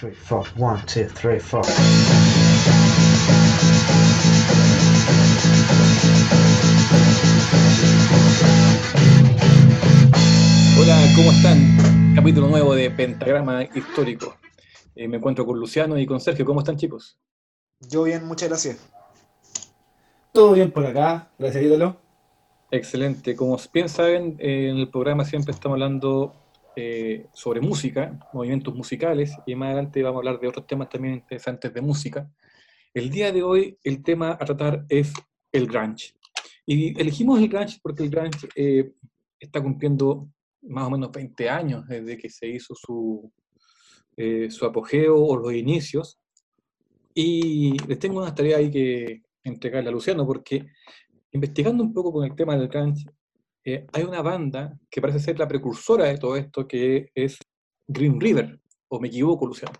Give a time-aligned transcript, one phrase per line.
[0.00, 0.46] three, four.
[0.56, 1.62] One, two, three, four.
[10.78, 12.14] Hola, ¿cómo están?
[12.14, 14.38] Capítulo nuevo de Pentagrama Histórico.
[14.96, 16.46] Eh, me encuentro con Luciano y con Sergio.
[16.46, 17.18] ¿Cómo están, chicos?
[17.80, 18.78] Yo bien, muchas gracias.
[20.32, 21.96] Todo bien por acá, gracias ídolo.
[22.70, 23.36] Excelente.
[23.36, 26.34] Como bien saben, eh, en el programa siempre estamos hablando
[26.76, 31.14] eh, sobre música, movimientos musicales, y más adelante vamos a hablar de otros temas también
[31.14, 32.30] interesantes de música.
[32.94, 35.12] El día de hoy el tema a tratar es
[35.52, 36.14] el grunge.
[36.66, 38.92] Y elegimos el grunge porque el grunge eh,
[39.38, 40.28] está cumpliendo
[40.62, 43.32] más o menos 20 años desde que se hizo su,
[44.16, 46.18] eh, su apogeo o los inicios.
[47.14, 50.66] Y les tengo una tarea ahí que entregarle a Luciano porque
[51.32, 53.06] investigando un poco con el tema del grunge,
[53.72, 57.38] eh, hay una banda que parece ser la precursora de todo esto, que es
[57.86, 59.74] Green River, o me equivoco, Luciano.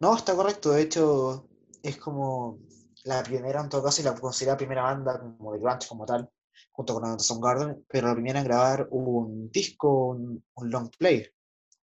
[0.00, 0.70] No, está correcto.
[0.70, 1.48] De hecho,
[1.82, 2.58] es como
[3.04, 6.28] la primera, en todo caso, y la considera primera banda como de grunge como tal,
[6.72, 11.26] junto con Anderson Garden, pero la primera en grabar un disco, un, long play.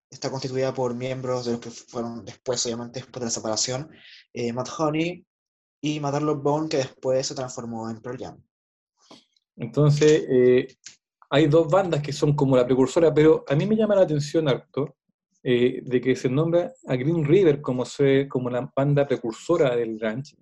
[0.10, 3.90] Está constituida por miembros de los que fueron después, obviamente, después de la separación,
[4.34, 5.26] eh, Matt Honey
[5.82, 8.42] y Matt Bone, que después se transformó en Pearl Jam.
[9.58, 10.68] Entonces, eh,
[11.30, 14.48] hay dos bandas que son como la precursora, pero a mí me llama la atención
[14.48, 14.96] harto
[15.44, 19.98] eh, de que se nombra a Green River como, se, como la banda precursora del
[19.98, 20.36] grunge,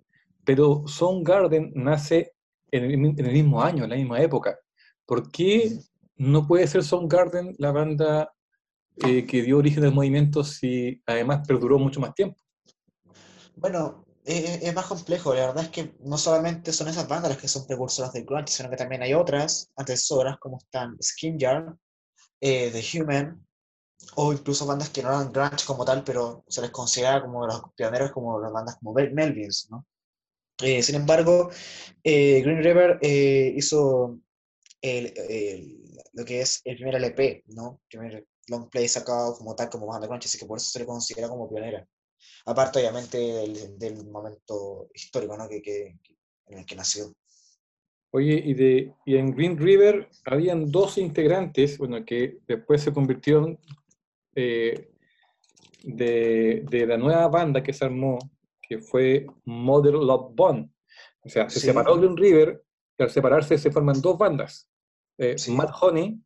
[0.45, 2.33] pero Soundgarden nace
[2.71, 4.57] en el, en el mismo año, en la misma época.
[5.05, 5.77] ¿Por qué
[6.17, 8.33] no puede ser Soundgarden la banda
[8.97, 12.37] eh, que dio origen al movimiento si además perduró mucho más tiempo?
[13.55, 15.33] Bueno, es, es más complejo.
[15.33, 18.51] La verdad es que no solamente son esas bandas las que son precursoras del grunge,
[18.53, 21.75] sino que también hay otras antecesoras como están Skin Jar,
[22.41, 23.45] eh, The Human,
[24.15, 27.61] o incluso bandas que no eran grunge como tal, pero se les considera como los
[27.75, 29.85] pioneros, como las bandas como Mel- Melvins, ¿no?
[30.61, 31.49] Eh, sin embargo,
[32.03, 34.19] eh, Green River eh, hizo
[34.81, 35.79] el- el-
[36.13, 37.81] lo que es el primer LP, ¿no?
[37.89, 40.85] Primer long play sacado como tal, como banda grunge, así que por eso se le
[40.87, 41.87] considera como pionera.
[42.45, 45.47] Aparte, obviamente, del, del momento histórico, ¿no?
[45.47, 45.97] Que, que-
[46.47, 47.13] en el que nació.
[48.11, 53.57] Oye, y, de, y en Green River habían dos integrantes, bueno, que después se convirtieron
[54.35, 54.91] eh,
[55.83, 58.19] de, de la nueva banda que se armó,
[58.61, 60.69] que fue Mother Love Bone.
[61.23, 61.67] O sea, se Sí.
[61.67, 62.63] separó Green River,
[62.97, 64.69] y al separarse se forman dos bandas,
[65.17, 65.51] eh, Sí.
[65.51, 66.19] Mad Honey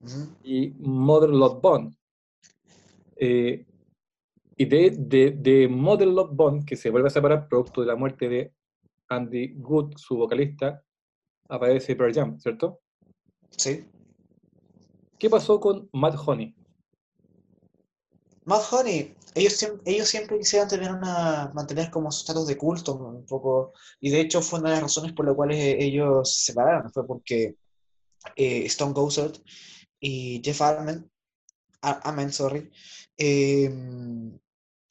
[0.00, 0.36] Ujú.
[0.44, 1.90] y Mother Love Bone.
[3.16, 3.66] Eh,
[4.60, 7.96] y de, de, de Mother Love Bone, que se vuelve a separar producto de la
[7.96, 8.52] muerte de
[9.08, 10.84] Andy Good, su vocalista,
[11.48, 12.78] aparece Pearl Jam, ¿cierto?
[13.56, 13.86] Sí.
[15.18, 16.54] ¿Qué pasó con Mad Honey?
[18.44, 23.24] Mad Honey, ellos, ellos siempre quisieran tener una, mantener como su estatus de culto un
[23.24, 26.52] poco, y de hecho fue una de las razones por las cuales eh, ellos se
[26.52, 27.54] separaron, fue porque
[28.36, 29.36] eh, Stone Gossard
[29.98, 31.06] y Jeff Ament,
[31.80, 32.70] A- Ament, sorry,
[33.16, 33.74] eh,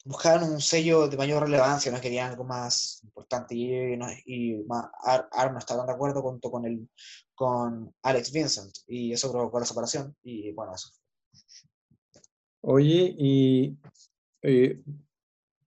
[0.04, 4.64] buscaban un sello de mayor relevancia, no querían algo más importante, y, no- y
[5.32, 6.88] Arm no estaban de acuerdo junto con, el,
[7.34, 10.88] con Alex Vincent, y eso provocó la separación, y bueno, eso.
[12.62, 13.78] Oye, y
[14.42, 14.82] eh,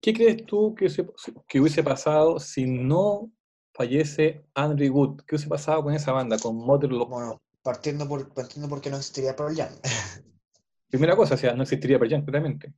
[0.01, 1.07] ¿qué crees tú que, se-
[1.47, 3.31] que hubiese pasado si no
[3.73, 5.21] fallece Andrew Wood?
[5.25, 7.25] ¿Qué hubiese pasado con esa banda, con Mother Love Bone?
[7.25, 9.73] Bueno, partiendo por, partiendo porque no existiría Pearl Jam.
[10.89, 12.73] Primera cosa, o sea, no existiría Pearl Jam, claramente.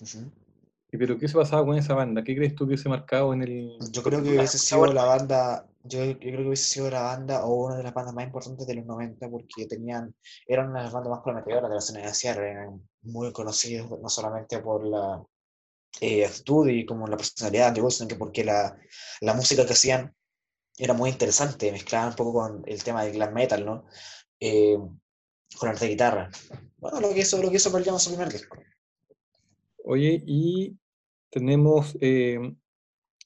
[0.00, 0.18] Ujú.
[0.18, 0.47] Y
[0.90, 2.24] Pero ¿qué hubiese pasado con esa banda?
[2.24, 3.78] ¿Qué crees tú que hubiese marcado en el...
[3.90, 7.44] Yo creo que hubiese sido la banda, yo, yo creo que hubiese sido la banda
[7.44, 10.14] o una de las bandas más importantes de los 90 porque tenían,
[10.46, 14.00] eran una de las bandas más prometedoras de la escena de Seattle, eran muy conocidos
[14.00, 15.22] no solamente por la
[16.00, 18.78] eh, actitud y como la personalidad de Wilson, sino que porque la,
[19.20, 20.14] la música que hacían
[20.78, 23.86] era muy interesante, mezclaban un poco con el tema del glam metal, ¿no?
[24.40, 24.78] Eh,
[25.58, 26.30] con arte de guitarra.
[26.76, 28.56] Bueno, lo que hizo, lo que hizo Pearl Jam en su primer disco.
[29.90, 30.76] Oye, y
[31.30, 32.38] tenemos, eh,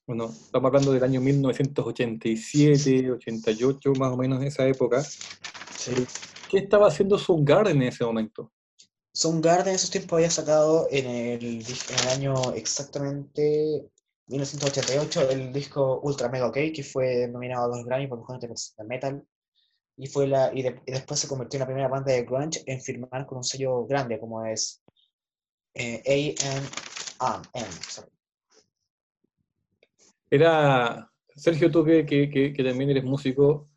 [0.07, 5.03] bueno, estamos hablando del año 1987, 88, más o menos esa época.
[5.03, 5.93] Sí.
[6.49, 8.53] ¿Qué estaba haciendo Soundgarden en ese momento?
[9.13, 13.85] Soundgarden en esos tiempos había sacado en el, en el año exactamente
[14.29, 18.77] 1988 el disco Ultra Mega OK, que fue nominado a los Grammy por mejor interpretación
[18.87, 19.27] de metal.
[19.97, 22.63] Y, fue la, y, de- y después se convirtió en la primera banda de grunge
[22.67, 24.82] en firmar con un sello grande como es
[25.75, 26.35] eh,
[27.21, 27.73] A&M.
[27.89, 28.11] sorry.
[30.31, 33.69] Era, Sergio, tú que, que- que- que también eres músico,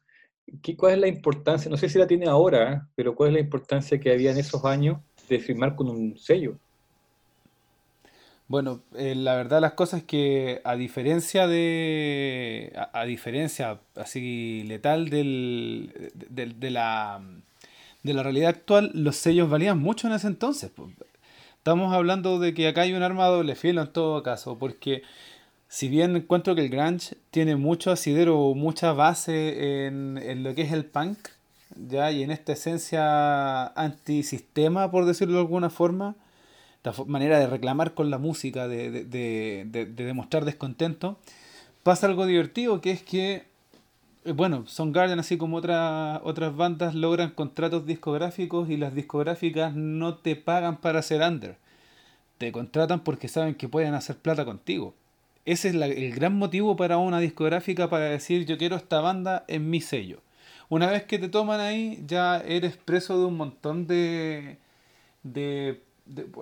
[0.63, 2.81] ¿qué- ¿cuál es la importancia, no sé si la tiene ahora, ¿eh?
[2.95, 4.99] pero cuál es la importancia que había en esos años
[5.29, 6.59] de firmar con un sello?
[8.47, 12.71] Bueno, eh, la verdad las cosas es que a diferencia de.
[12.75, 17.21] A, a diferencia así letal del, de, de la,
[18.03, 20.71] de la realidad actual, los sellos valían mucho en ese entonces.
[21.65, 25.01] Estamos hablando de que acá hay un arma de doble filo en todo caso, porque
[25.67, 30.61] si bien encuentro que el grunge tiene mucho asidero, mucha base en, en lo que
[30.61, 31.17] es el punk,
[31.75, 36.15] ya, y en esta esencia antisistema, por decirlo de alguna forma,
[36.83, 41.17] fo- manera de reclamar con la música, de, de, de- de demostrar descontento,
[41.81, 43.47] pasa algo divertido, que es que,
[44.25, 50.15] eh, bueno, Soundgarden, así como otras otras bandas, logran contratos discográficos y las discográficas no
[50.17, 51.57] te pagan para ser under.
[52.37, 54.95] Te contratan porque saben que pueden hacer plata contigo.
[55.45, 59.69] Ese es el gran motivo para una discográfica para decir yo quiero esta banda en
[59.69, 60.21] mi sello.
[60.69, 64.57] Una vez que te toman ahí, ya eres preso de un montón de,
[65.23, 65.81] de,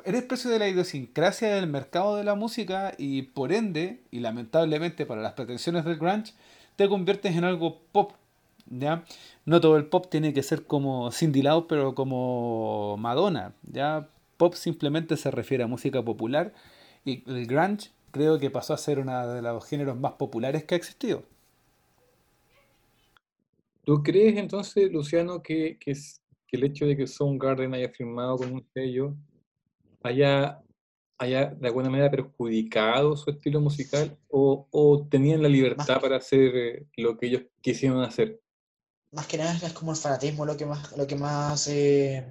[0.05, 5.05] eres preso de la idiosincrasia del mercado de la música y por ende, y lamentablemente
[5.05, 6.33] para las pretensiones del grunge,
[6.75, 8.13] te conviertes en algo pop.
[8.69, 9.05] ¿ya?
[9.45, 13.53] No todo el pop tiene que ser como Cyndi Lauper pero como Madonna.
[13.63, 14.09] ¿ya?
[14.37, 16.53] Pop simplemente se refiere a música popular
[17.05, 20.75] y el grunge creo que pasó a ser uno de los géneros más populares que
[20.75, 21.23] ha existido.
[23.83, 25.93] ¿Tú crees entonces, Luciano, que, que,
[26.47, 29.13] que el hecho de que Soundgarden haya firmado con un sello
[30.03, 30.61] haya,
[31.23, 36.55] haya de alguna manera perjudicado su estilo musical o, o tenían la libertad para hacer
[36.55, 38.39] eh, lo que ellos quisieron hacer?
[39.11, 42.25] Más que nada es como el fanatismo lo que más, lo que más, eh,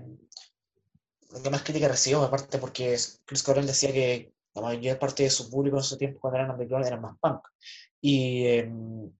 [1.33, 5.31] lo que más crítica recibió, aparte porque Chris Cornell decía que la mayor parte de
[5.31, 7.41] su público en su tiempo cuando eran underground eran más punk.
[8.01, 8.61] Y eh,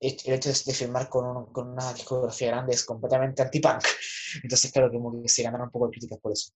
[0.01, 3.83] el hecho de de firmar con, un- con una discografía grande es completamente anti-punk.
[4.43, 6.53] Entonces, claro, como que se ganaron un poco de críticas por eso.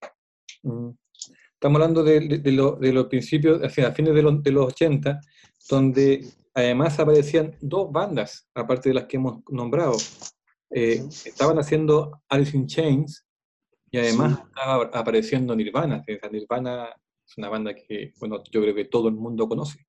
[0.65, 0.91] Mm.
[1.57, 4.43] Estamos hablando de, de- de lo- de los principios, o sea, a fines de los,
[4.43, 5.21] de los 80,
[5.71, 9.97] donde además aparecían dos bandas, aparte de las que hemos nombrado.
[10.71, 13.25] Eh, estaban haciendo Alice in Chains
[13.91, 14.43] y además Sí.
[14.49, 16.05] estaba apareciendo Nirvana.
[16.31, 16.89] Nirvana
[17.27, 19.87] es una banda que, bueno, yo creo que todo el mundo conoce.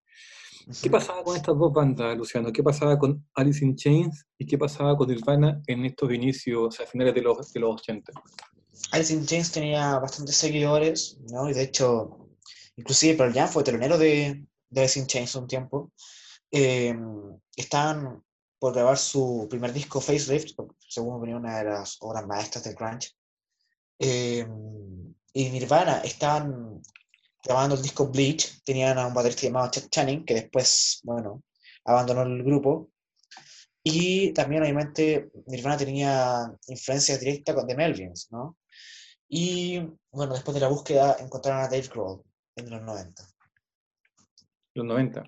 [0.82, 2.52] ¿Qué pasaba con estas dos bandas, Luciano?
[2.52, 6.72] ¿Qué pasaba con Alice in Chains y qué pasaba con Nirvana en estos inicios, o
[6.72, 8.12] sea, finales de los, de los 80?
[8.92, 11.50] Alice in Chains tenía bastantes seguidores, ¿no?
[11.50, 12.30] Y de hecho,
[12.76, 15.92] inclusive Pearl Jam fue telonero de, de Alice in Chains un tiempo.
[16.52, 16.96] Eh,
[17.56, 18.24] estaban
[18.60, 20.58] por grabar su primer disco, Facelift,
[20.88, 23.12] según opinión una de las obras maestras del grunge.
[24.00, 24.48] Eh,
[25.34, 26.82] y Nirvana estaban
[27.44, 31.44] grabando el disco Bleach, tenían a un baterista llamado Chet Channing, que después, bueno,
[31.86, 32.90] abandonó el grupo.
[33.84, 38.58] Y también, obviamente, Nirvana tenía influencia directa con The Melvins, ¿no?
[39.30, 39.80] Y
[40.12, 42.22] bueno, después de la búsqueda encontraron a Dave Grohl
[42.56, 43.24] en los 90.
[44.74, 45.24] Los 90.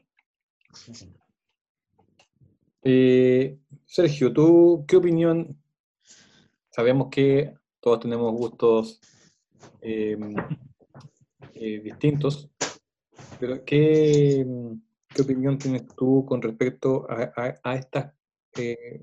[2.84, 5.62] Eh, Sergio, ¿tú qué opinión?
[6.70, 9.02] Sabemos que todos tenemos gustos
[9.82, 10.18] eh,
[11.56, 12.50] eh, distintos,
[13.40, 14.46] pero ¿qué,
[15.10, 18.14] qué opinión tienes tú con respecto a, a- a estas,
[18.58, 19.02] eh,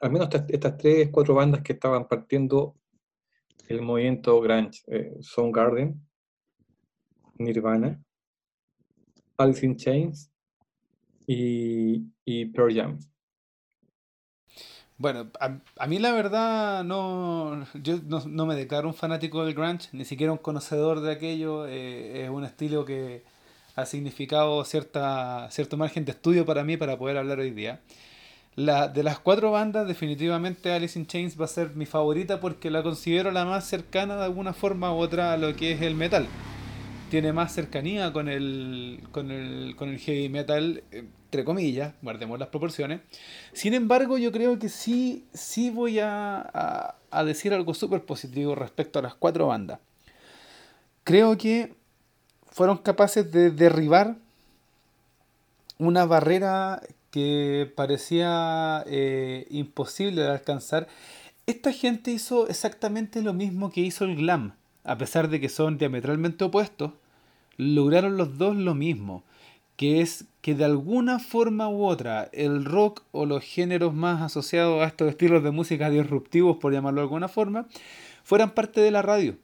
[0.00, 2.74] al menos estas, estas tres, cuatro bandas que estaban partiendo
[3.68, 4.82] el movimiento grunge?
[4.88, 6.00] Eh, Soundgarden,
[7.38, 8.00] Nirvana,
[9.38, 10.30] Alice in Chains
[11.26, 12.98] y, y Pearl Jam.
[14.96, 19.54] Bueno, a, a mí la verdad no, yo no, no me declaro un fanático del
[19.54, 21.66] grunge, ni siquiera un conocedor de aquello.
[21.66, 23.24] eh, es un estilo que
[23.76, 27.80] ha significado cierta, cierto margen de estudio para mí para poder hablar hoy día.
[28.56, 32.70] La, de las cuatro bandas, definitivamente Alice in Chains va a ser mi favorita porque
[32.70, 35.96] la considero la más cercana de alguna forma u otra a lo que es el
[35.96, 36.28] metal.
[37.10, 42.48] Tiene más cercanía con el, con el, con el heavy metal, entre comillas, guardemos las
[42.48, 43.00] proporciones.
[43.52, 48.54] Sin embargo, yo creo que sí, sí voy a, a- a decir algo súper positivo
[48.54, 49.80] respecto a las cuatro bandas.
[51.02, 51.74] Creo que
[52.50, 54.16] fueron capaces de derribar
[55.78, 56.80] una barrera
[57.14, 60.88] que parecía eh, imposible de alcanzar.
[61.46, 64.54] Esta gente hizo exactamente lo mismo que hizo el glam.
[64.82, 66.90] A pesar de que son diametralmente opuestos,
[67.56, 69.22] lograron los dos lo mismo.
[69.76, 74.82] Que es que de alguna forma u otra el rock o los géneros más asociados
[74.82, 77.68] a estos estilos de música disruptivos, por llamarlo de alguna forma,
[78.24, 79.36] fueran parte de la radio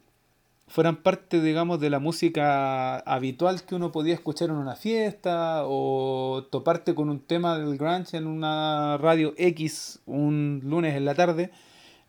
[0.71, 6.47] fueran parte, digamos, de la música habitual que uno podía escuchar en una fiesta o
[6.49, 11.51] toparte con un tema del grunge en una radio X un lunes en la tarde,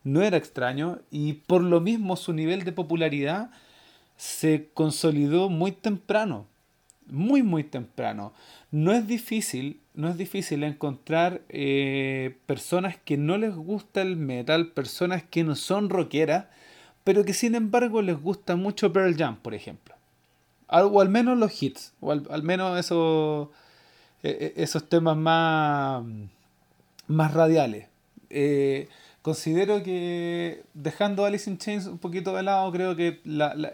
[0.03, 3.49] no era extraño y por lo mismo su nivel de popularidad
[4.15, 6.45] se consolidó muy temprano.
[7.07, 8.31] muy muy temprano.
[8.69, 14.67] No es difícil, no es difícil encontrar eh, personas que no les gusta el metal,
[14.67, 16.45] personas que no son rockeras,
[17.03, 19.95] pero que sin embargo les gusta mucho Pearl Jam, por ejemplo.
[20.67, 23.49] O al menos los hits, o al, menos esos,
[24.23, 26.03] e, e, esos temas más,
[27.07, 27.87] más radiales.
[28.29, 28.87] Eh,
[29.21, 33.19] considero que dejando Alice in Chains un poquito de lado, creo que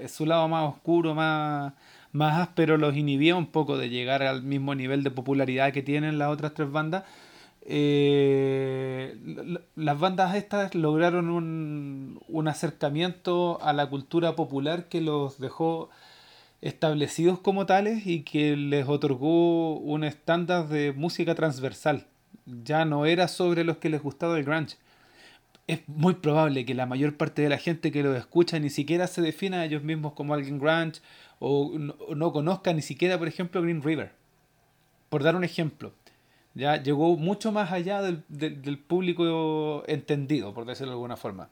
[0.07, 1.73] su lado más oscuro, más,
[2.11, 6.17] más áspero, los inhibía un poco de llegar al mismo nivel de popularidad que tienen
[6.17, 7.03] las otras tres bandas.
[7.69, 9.17] Eh,
[9.75, 15.89] las bandas estas lograron un, un acercamiento a la cultura popular que los dejó
[16.61, 22.07] establecidos como tales y que les otorgó un estándar de música transversal.
[22.45, 24.77] Ya no era sobre los que les gustaba el grunge.
[25.67, 29.07] Es muy probable que la mayor parte de la gente que lo escucha ni siquiera
[29.07, 31.01] se defina a ellos mismos como alguien grunge
[31.39, 34.11] o no, conozca ni siquiera, por ejemplo, Green River.
[35.09, 35.91] Por dar un ejemplo.
[36.57, 41.51] Ya llegó mucho más allá del, del público entendido, por decirlo de alguna forma.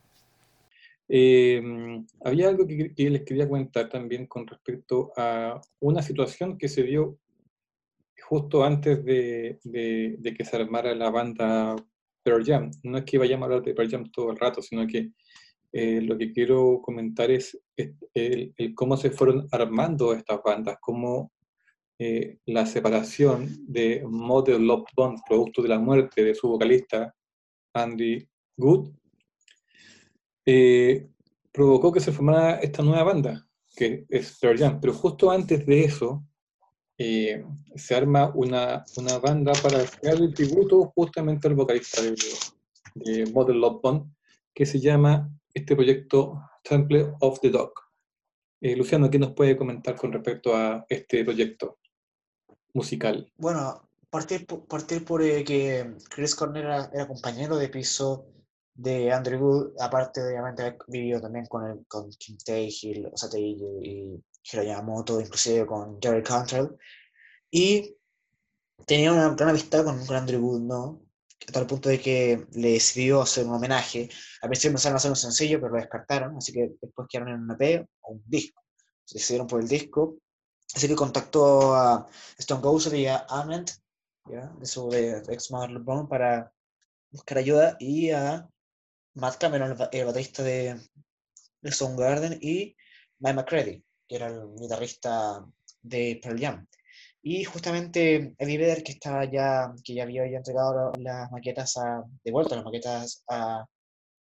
[1.08, 6.82] Em, había algo que, les quería comentar también con respecto a una situación que se
[6.82, 7.20] dio
[8.24, 11.76] justo antes de, de, que se armara la banda
[12.24, 12.72] Pearl Jam.
[12.82, 15.12] No es que vayamos a hablar de Pearl Jam todo el rato, sino que
[15.72, 17.60] eh, lo que quiero comentar es,
[18.16, 21.32] el, cómo se fueron armando estas bandas, cómo
[21.98, 27.14] eh, la separación de Model Love Bond, producto de la muerte de su vocalista
[27.74, 28.92] Andy Good,
[30.46, 31.08] eh,
[31.52, 34.80] provocó que se formara esta nueva banda, que es Pearl Jam.
[34.82, 36.26] Pero justo antes de eso,
[36.98, 37.44] eh,
[37.76, 43.82] se arma una, una, banda para crear el tributo justamente al vocalista de, Model Love
[43.82, 44.14] Bond,
[44.54, 47.74] que se llama este proyecto Temple of the Dog.
[48.62, 51.80] Eh, Luciano, ¿qué nos puede comentar con respecto a este proyecto
[52.76, 53.32] musical?
[53.38, 58.28] Bueno, partir, partir por que Chris Corner era compañero de piso
[58.76, 62.68] de Andrew Wood, aparte de haber vivido también con, el, con Kim Tae,
[63.12, 66.70] o sea, y, y Hiro Yamamoto, inclusive con Jerry Cantrell,
[67.50, 67.96] y
[68.86, 71.02] tenía una gran amistad con, con Andrew Wood, ¿no?
[71.48, 74.10] A tal punto de que le decidió hacer un homenaje.
[74.42, 77.52] Al principio pensaron hacer un sencillo, pero lo descartaron, así que después quedaron en un
[77.52, 78.62] EP o un disco.
[79.06, 80.18] Se decidieron por el disco,
[80.74, 82.08] así que contactó a
[82.38, 83.72] Stone Gossard y a Ament,
[84.26, 86.52] de su ex Mother Brown, para
[87.12, 88.50] buscar ayuda, y a
[89.14, 90.80] Matt Cameron, el, baterista de,
[91.62, 92.76] de Soundgarden, y
[93.20, 95.46] Mike McCready, que era el guitarrista
[95.82, 96.68] de Pearl Jam.
[97.22, 102.32] Y justamente Eddie Vedder, que, estaba ya, que ya había entregado las maquetas, a, de
[102.32, 103.66] vuelta las maquetas a,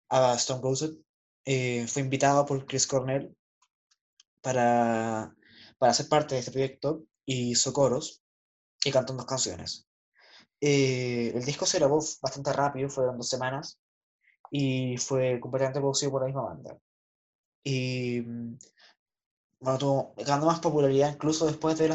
[0.09, 0.97] a Stone Gossett,
[1.45, 3.37] eh, fue invitado por Chris Cornell
[4.41, 5.36] para,
[5.79, 8.23] para ser parte de este proyecto y hizo coros
[8.85, 9.87] y cantó dos canciones.
[10.61, 13.79] Eh, el disco se grabó bastante rápido, fueron dos semanas,
[14.51, 16.79] y fue completamente producido por la misma banda.
[17.65, 18.59] Y mm,
[19.61, 21.89] bueno, tuvo, ganando más popularidad incluso después de,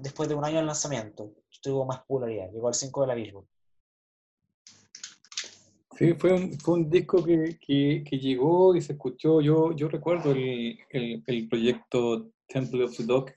[0.00, 1.32] después de un año del lanzamiento.
[1.62, 3.46] Tuvo más popularidad, llegó al 5 de la Billboard.
[5.96, 9.40] Sí, fue un, fue un disco que, que, que, llegó y se escuchó.
[9.40, 13.32] Yo, yo recuerdo el, el, el proyecto Temple of the Dog.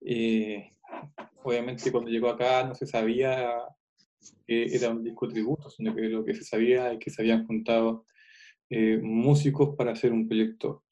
[0.00, 0.72] Eh,
[1.42, 3.50] obviamente cuando llegó acá no se sabía
[4.46, 8.06] era un disco tributo, sino que lo que se sabía es que se habían juntado
[8.70, 10.84] eh, músicos para hacer un proyecto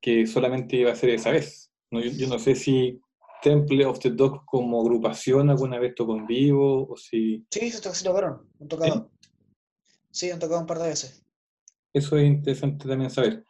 [0.00, 1.72] que solamente iba a ser esa vez.
[1.90, 3.00] yo, no sé si
[3.42, 7.44] Temple of the Dog como agrupación alguna vez tocó en vivo o si...
[7.50, 9.10] Sí, sí tocaron, han tocado.
[10.14, 10.30] ¿Sí?
[10.30, 11.26] han tocado un par de veces.
[11.92, 13.44] Eso es interesante también saber.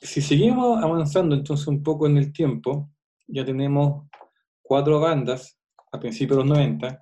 [0.00, 2.90] Si seguimos avanzando entonces un poco en el tiempo,
[3.26, 4.06] ya tenemos
[4.62, 5.58] cuatro bandas
[5.92, 7.00] a principios de los 90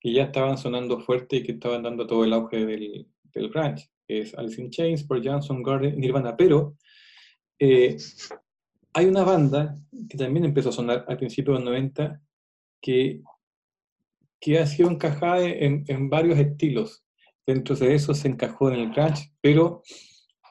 [0.00, 3.90] que ya estaban sonando fuerte y que estaban dando todo el auge del, del grunge,
[4.06, 6.76] es Alice in Chains, Pearl Johnson, Garden, Nirvana, pero
[7.58, 7.96] eh,
[8.92, 9.74] hay una banda
[10.08, 12.20] que también empezó a sonar al principio de los 90
[12.80, 13.22] que,
[14.40, 17.03] que ha sido encajada en, en, varios estilos.
[17.46, 19.82] Dentro de eso se encajó en el grunge, pero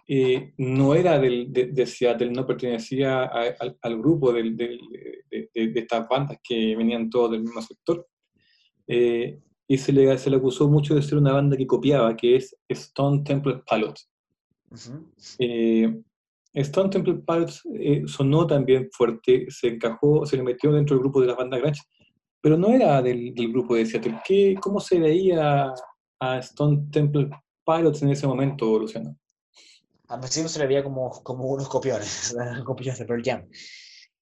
[0.07, 4.77] eh, no era del, de, Seattle, no pertenecía al, al, grupo del, de,
[5.31, 8.07] de, estas bandas que venían todos del mismo sector.
[8.88, 12.35] Eh, y se le, se le acusó mucho de ser una banda que copiaba, que
[12.35, 14.09] es Stone Temple Pilots.
[15.39, 16.01] Eh,
[16.53, 21.21] Stone Temple Pilots eh, sonó también fuerte, se encajó, se le metió dentro del grupo
[21.21, 21.81] de la banda grunge,
[22.41, 24.19] pero no era del, del grupo de Seattle.
[24.25, 25.73] ¿Qué, ¿Cómo se veía
[26.24, 27.30] a Stone Temple
[27.65, 29.18] Pilots en ese momento, Luciano?
[30.08, 33.50] A principio se le veía como, como unos copiones, copiones de Pearl Jam.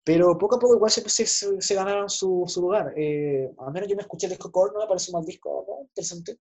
[0.04, 2.94] Pero poco a poco igual se, se, se ganaron su, su lugar.
[2.98, 5.66] Eh, al menos yo me escuché el disco Core, no me parece un mal disco,
[5.68, 5.82] ¿no?
[5.84, 6.40] interesante,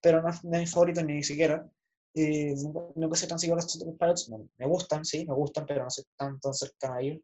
[0.00, 1.68] pero no es de mis favoritos ni siquiera.
[2.14, 5.84] Eh, no, no que tan seguido los Pilots, me, me gustan, sí, me gustan, pero
[5.84, 7.20] no soy tan, tan cercano a ellos.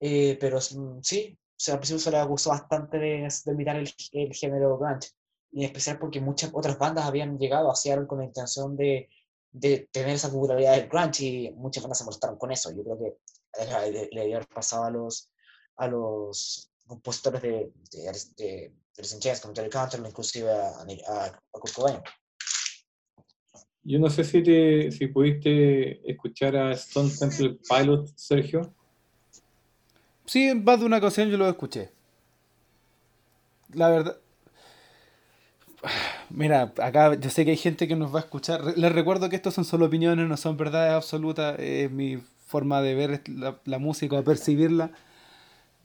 [0.00, 3.76] Eh, pero mm, sí, o sea, al principio se les gustó bastante de, de mirar
[3.76, 5.10] el, el género grunge,
[5.52, 9.08] y en especial porque muchas otras bandas habían llegado a Seattle con la intención de,
[9.52, 12.70] de tener esa popularidad del grunge y muchas bandas se molestaron con eso.
[12.70, 15.30] Yo creo que le, había pasado a los,
[15.76, 20.68] a los compositores de, de, de, de Chains, como Jerry Cantrell, inclusive a,
[21.08, 22.00] a, a Kurt Cobain.
[23.84, 28.72] Yo no sé si, te, si pudiste escuchar a Stone Temple Pilot, Sergio.
[30.24, 31.90] Sí, en más de una ocasión yo lo escuché.
[33.74, 34.21] La verdad.
[36.30, 38.76] Mira, acá yo sé que hay gente que nos va a escuchar.
[38.76, 41.58] Les recuerdo que estos son solo opiniones, no son verdades absolutas.
[41.58, 44.90] Es mi forma de ver la, la música, de percibirla.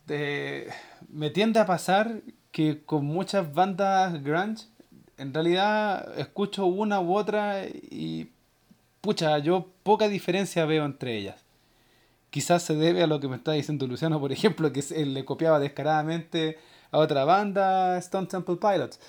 [0.06, 0.70] De,
[1.10, 4.66] me tiende a pasar que con muchas bandas grunge,
[5.18, 8.30] en realidad escucho una u otra y
[9.02, 11.44] pucha, yo poca diferencia veo entre ellas.
[12.30, 15.60] Quizás se debe a lo que me está diciendo Luciano, por ejemplo, que le copiaba
[15.60, 16.58] descaradamente
[16.92, 19.00] a otra banda, Stone Temple Pilots.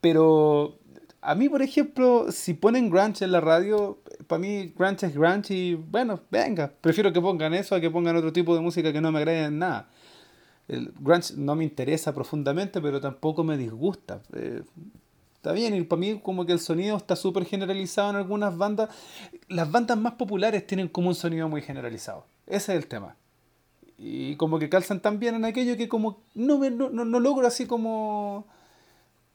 [0.00, 0.78] Pero
[1.20, 5.54] a mí, por ejemplo, si ponen grunge en la radio, para mí grunge es grunge
[5.54, 9.00] y bueno, venga, prefiero que pongan eso a que pongan otro tipo de música que
[9.00, 9.88] no me agrade en nada.
[10.68, 14.22] El grunge no me interesa profundamente, pero tampoco me disgusta.
[14.34, 14.62] Eh,
[15.34, 18.88] está bien, y para mí como que el sonido está súper generalizado en algunas bandas.
[19.48, 22.26] Las bandas más populares tienen como un sonido muy generalizado.
[22.46, 23.16] Ese es el tema.
[23.98, 27.20] Y como que calzan tan bien en aquello que como no, me, no, no, no
[27.20, 28.46] logro así como,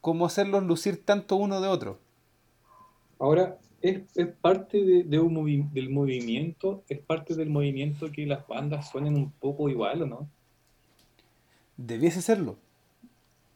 [0.06, 1.98] como hacerlos lucir tanto uno de otro.
[3.18, 8.28] Ahora, es, es parte de, de un movi del movimiento, es parte del movimiento que
[8.28, 10.30] las bandas suenen un poco igual, ¿o no?
[11.78, 12.56] Debiese serlo.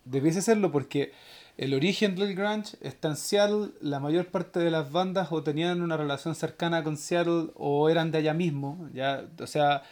[0.06, 1.12] Debiese serlo porque
[1.56, 5.84] el origen del grunge está en Seattle, la mayor parte de las bandas o tenían
[5.84, 9.84] una relación cercana con Seattle o eran de allá mismo, ya, o sea,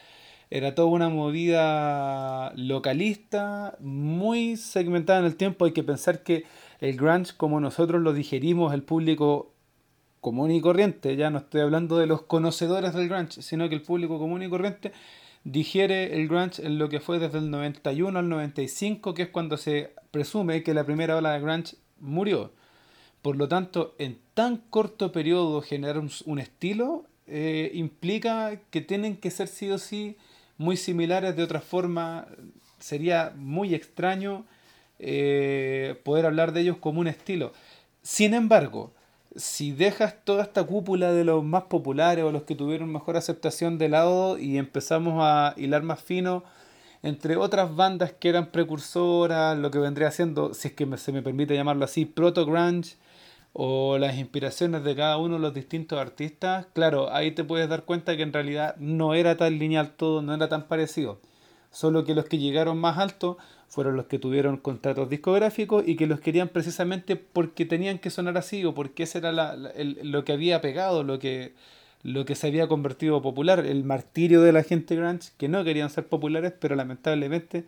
[0.50, 5.66] era toda una movida localista, muy segmentada en el tiempo.
[5.66, 6.46] Hay que pensar que
[6.80, 9.52] el grunge, como nosotros lo digerimos, el público
[10.22, 13.82] común y corriente, ya no estoy hablando de los conocedores del grunge, sino que el
[13.82, 14.92] público común y corriente
[15.44, 19.58] digiere el grunge en lo que fue desde el 91 al 95, que es cuando
[19.58, 22.52] se presume que la primera ola de grunge murió.
[23.22, 29.32] Por lo tanto, en tan corto periodo generar un, estilo eh, implica que tienen que
[29.32, 30.18] ser sí o sí
[30.58, 32.28] muy similares, de otra forma
[32.80, 34.46] sería muy extraño
[35.00, 37.54] eh, poder hablar de ellos como un estilo.
[38.02, 38.94] Sin embargo,
[39.36, 43.78] si dejas toda esta cúpula de los más populares o los que tuvieron mejor aceptación
[43.78, 46.44] de lado y empezamos a hilar más fino
[47.04, 51.22] entre otras bandas que eran precursoras, lo que vendría siendo, si es que se me
[51.22, 52.96] permite llamarlo así, proto grunge
[53.60, 57.86] o las inspiraciones de cada uno de los distintos artistas, claro, ahí te puedes dar
[57.86, 61.20] cuenta que en realidad no era tan lineal todo, no era tan parecido.
[61.72, 66.06] Solo que los que llegaron más alto fueron los que tuvieron contratos discográficos y que
[66.06, 70.24] los querían precisamente porque tenían que sonar así o porque ese era la, el, lo
[70.24, 71.56] que había pegado, lo que,
[72.04, 75.90] lo que se había convertido popular, el martirio de la gente grunge que no querían
[75.90, 77.66] ser populares, pero lamentablemente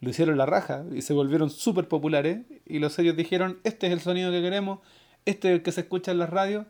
[0.00, 3.92] lo hicieron la raja y se volvieron súper populares y los sellos dijeron, este es
[3.92, 4.78] el sonido que queremos,
[5.24, 6.66] este es el que se escucha en las radios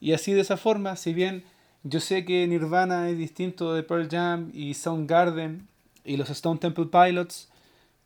[0.00, 1.44] y así de esa forma, si bien
[1.82, 5.66] yo sé que Nirvana es distinto de Pearl Jam y Soundgarden
[6.04, 7.50] y los Stone Temple Pilots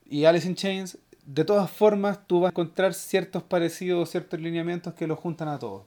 [0.09, 4.95] y Alice in Chains, de todas formas tú vas a encontrar ciertos parecidos, ciertos lineamientos
[4.95, 5.85] que los juntan a todos.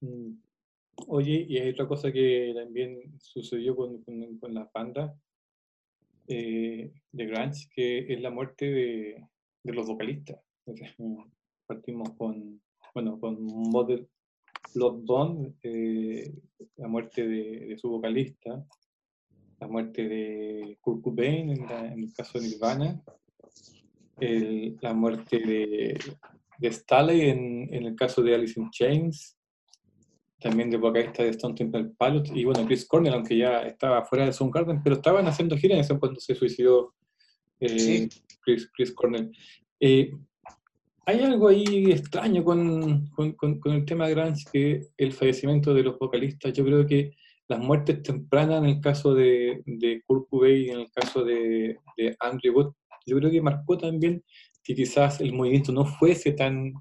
[0.00, 0.32] Mm.
[1.08, 5.12] Oye, y hay otra cosa que también sucedió con, con, con las bandas
[6.28, 9.26] eh, de grunge, que es la muerte de,
[9.62, 10.38] de los vocalistas.
[10.64, 10.94] O sea,
[11.72, 12.60] partimos con,
[12.94, 14.06] bueno, con Model
[14.74, 16.30] Blood Bond, eh,
[16.76, 18.64] la muerte de, de, su vocalista,
[19.58, 23.02] la muerte de Kurt Cobain en, la, en el caso de Nirvana,
[24.20, 25.98] el, la muerte de,
[26.58, 29.38] de Staley en, en, el caso de Alice in Chains,
[30.38, 34.26] también de vocalista de Stone Temple Pilots, y bueno, Chris Cornell, aunque ya estaba fuera
[34.26, 36.94] de Soundgarden, pero estaban haciendo gira en ese cuando se suicidó
[37.60, 38.08] eh, sí.
[38.42, 39.32] Chris, Chris Cornell.
[39.80, 40.12] Eh,
[41.04, 45.74] hay algo ahí extraño con, con, con, con, el tema de grunge, que el fallecimiento
[45.74, 47.16] de los vocalistas, yo creo que
[47.48, 51.76] las muertes tempranas en el caso de, de Kurt Cobain y en el caso de,
[51.96, 52.72] de Andrew Wood,
[53.06, 54.22] yo creo que marcó también
[54.62, 56.72] que quizás el movimiento no fuese tan,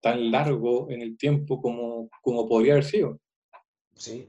[0.00, 3.18] tan largo en el tiempo como, como podría haber sido.
[3.96, 4.28] Sí.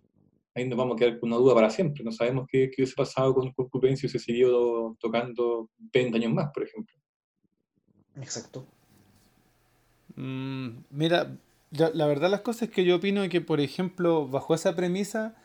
[0.54, 2.04] ahí nos vamos a quedar con una duda para siempre.
[2.04, 6.34] No sabemos qué, qué hubiese pasado con Kurt Cobain si hubiese seguido tocando 20 años
[6.34, 6.96] más, por ejemplo.
[8.16, 8.66] Exacto.
[10.16, 11.36] Mm, mira,
[11.72, 15.36] la, verdad las cosas es que yo opino que, por ejemplo, bajo esa premisa,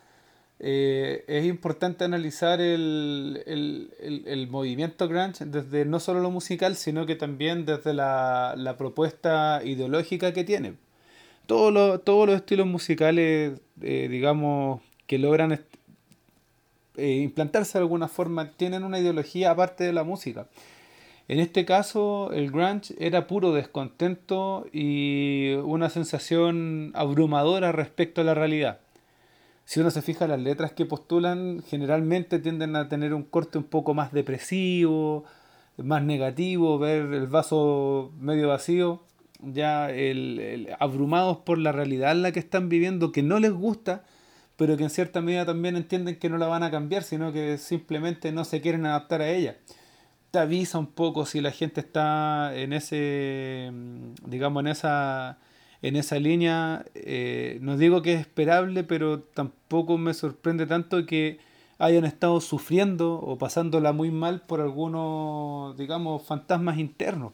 [0.60, 3.90] eh, es importante analizar el, el-
[4.26, 9.62] el- movimiento grunge desde no solo lo musical, sino que también desde la, la propuesta
[9.64, 10.74] ideológica que tiene.
[11.46, 15.60] Todos los, todos los estilos musicales, eh, digamos, que logran
[16.96, 20.48] eh, implantarse de alguna forma, tienen una ideología aparte de la música.
[21.30, 28.34] En este caso, el grunge era puro descontento y una sensación abrumadora respecto a la
[28.34, 28.80] realidad.
[29.64, 33.62] Si uno se fija, las letras que postulan generalmente tienden a tener un corte un
[33.62, 35.22] poco más depresivo,
[35.76, 39.04] más negativo, ver el vaso medio vacío,
[39.40, 44.02] ya el- abrumados por la realidad en la que están viviendo, que no les gusta,
[44.56, 47.56] pero que en cierta medida también entienden que no la van a cambiar, sino que
[47.56, 49.54] simplemente no se quieren adaptar a ella
[50.30, 55.38] te avisa un poco si la gente está en ese, mm, digamos, en esa,
[55.82, 56.84] en esa línea.
[56.94, 61.38] eh, no digo que es esperable, pero tampoco me sorprende tanto que
[61.78, 67.32] hayan estado sufriendo o pasándola muy mal por algunos, digamos, fantasmas internos.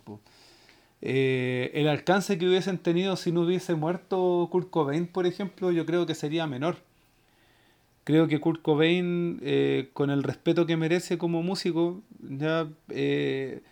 [1.03, 5.87] Eh, el alcance que hubiesen tenido si no hubiese muerto Kurt Cobain, por ejemplo, yo
[5.87, 6.77] creo que sería menor.
[8.07, 13.63] Creo que Kurt Cobain, eh, con el respeto que merece como músico, ya eh,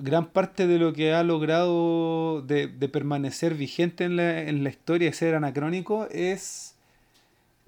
[0.00, 5.08] gran parte de lo que ha logrado de, permanecer vigente en la, en la historia
[5.08, 6.74] y ser anacrónico es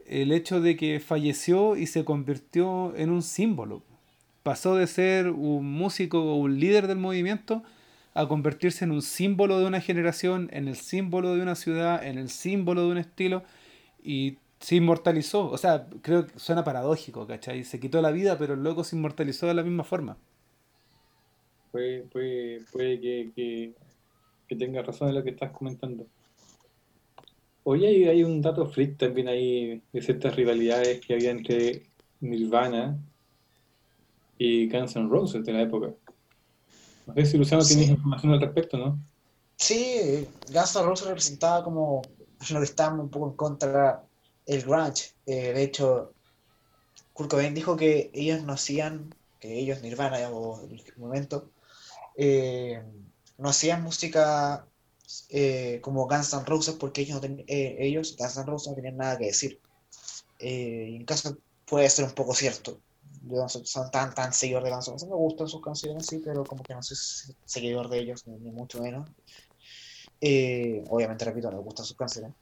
[0.09, 3.85] el hecho de que falleció y se convirtió en un símbolo.
[4.43, 7.63] Pasó de ser un músico o un líder del movimiento
[8.13, 12.19] a convertirse en un símbolo de una generación, en el símbolo de una ciudad, en
[12.19, 13.45] el símbolo de un estilo
[14.03, 15.49] y se inmortalizó.
[15.49, 17.63] O sea, creo que suena paradójico, ¿cachai?
[17.63, 20.17] Se quitó la vida, pero el loco se inmortalizó de la misma forma.
[21.71, 23.75] Puede, puede, puede que, que,
[24.49, 26.05] que tengas razón en lo que estás comentando.
[27.63, 31.87] Hoy hay, hay un dato freak también ahí de ciertas rivalidades que había entre
[32.19, 32.99] Nirvana
[34.37, 35.93] y Guns N' Roses de la época.
[37.07, 37.75] No sé si Luciano Sí.
[37.75, 38.99] tienes información al respecto, ¿no?
[39.55, 42.03] Sí, Guns N' Roses representaba como
[42.51, 44.03] lo que estaba un poco en contra
[44.47, 45.15] el grunge.
[45.27, 46.17] Eh, de hecho,
[47.13, 51.53] Kurt Cobain dijo que ellos no hacían, que ellos, Nirvana, digamos, en el momento,
[52.17, 52.83] eh,
[53.39, 54.69] no hacían música
[55.31, 57.29] eh, como Guns N' Roses porque ellos, no
[58.19, 59.63] Guns N' Roses, no tenían nada que decir.
[60.39, 62.83] En caso puede ser un poco cierto.
[63.23, 66.47] Yo son tan, tan seguidor de Guns N' Roses, me gustan sus canciones, sí, pero
[66.47, 69.11] como que no soy se- seguidor de ellos, ni, mucho menos.
[70.89, 72.35] Obviamente, repito, me gustan sus canciones.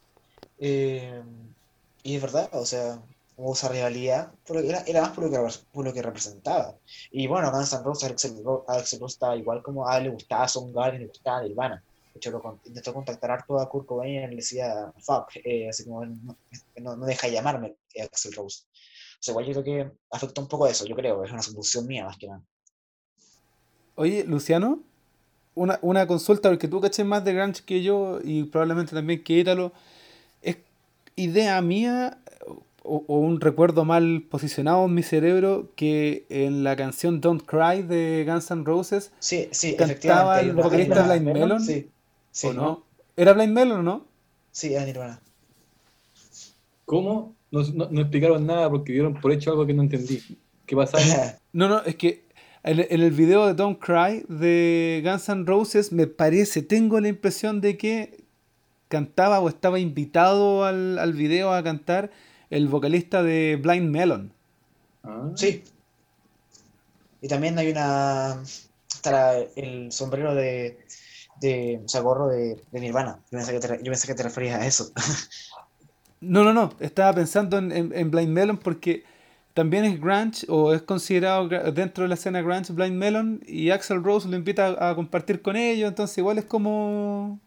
[2.04, 3.02] Y es verdad, o sea,
[3.36, 5.38] hubo esa rivalidad, era, era más por lo, que,
[5.72, 6.78] por lo que representaba.
[7.12, 10.10] Y bueno, Guns N' Roses, Axel Ro- Axl Rose estaba igual como a él le
[10.10, 11.84] gustaba Soundgarden, le gustaba Nirvana.
[12.14, 15.84] De hecho, lo intentó contactar harto a Kurt Cobain y le decía, fuck, eh, así
[15.84, 16.38] como, no,
[16.96, 18.64] no, deja de llamarme Axl Rose.
[19.20, 21.86] O sea, igual yo creo que afectó un poco eso, yo creo, es una suposición
[21.88, 22.42] mía más que nada.
[23.96, 24.80] Oye, Luciano,
[25.54, 29.38] una, una consulta, porque tú caché más de grunge que yo y probablemente también que
[29.40, 29.72] Ítalo.
[31.16, 32.18] ¿Es idea mía
[32.82, 37.82] o, o un recuerdo mal posicionado en mi cerebro que en la canción Don't Cry
[37.82, 41.60] de Guns N' Roses, Sí, sí, ¿Cantaba el vocalista Blind Melon?
[41.60, 41.88] Sí,
[42.30, 42.84] sí, ¿o no?
[43.16, 44.06] ¿Era Blind Melon o no?
[44.50, 45.20] sí, es Nirvana.
[46.84, 47.34] ¿Cómo?
[47.50, 50.22] No, no, no explicaron nada porque dieron por hecho algo que no entendí.
[50.66, 51.30] ¿Qué pasa ahí?
[51.52, 52.24] No, no, es que
[52.64, 57.08] en, en el video de Don't Cry de Guns N' Roses me parece, tengo la
[57.08, 58.23] impresión de que
[58.94, 62.10] cantaba o estaba invitado al, al video a cantar
[62.50, 64.32] el vocalista de Blind Melon.
[65.02, 65.62] Ah, Sí.
[67.20, 68.42] Y también hay una.
[68.94, 70.78] Está el sombrero de,
[71.40, 71.80] de.
[71.84, 73.18] O sea, gorro de, de Nirvana.
[73.30, 74.92] Yo pensé, que te, yo pensé que te referías a eso.
[76.20, 79.04] No, no, no, estaba pensando en, en- en Blind Melon porque
[79.52, 84.02] también es grunge o es considerado dentro de la escena grunge Blind Melon y Axel
[84.02, 87.38] Rose lo invita a, a compartir con ellos, entonces igual es como...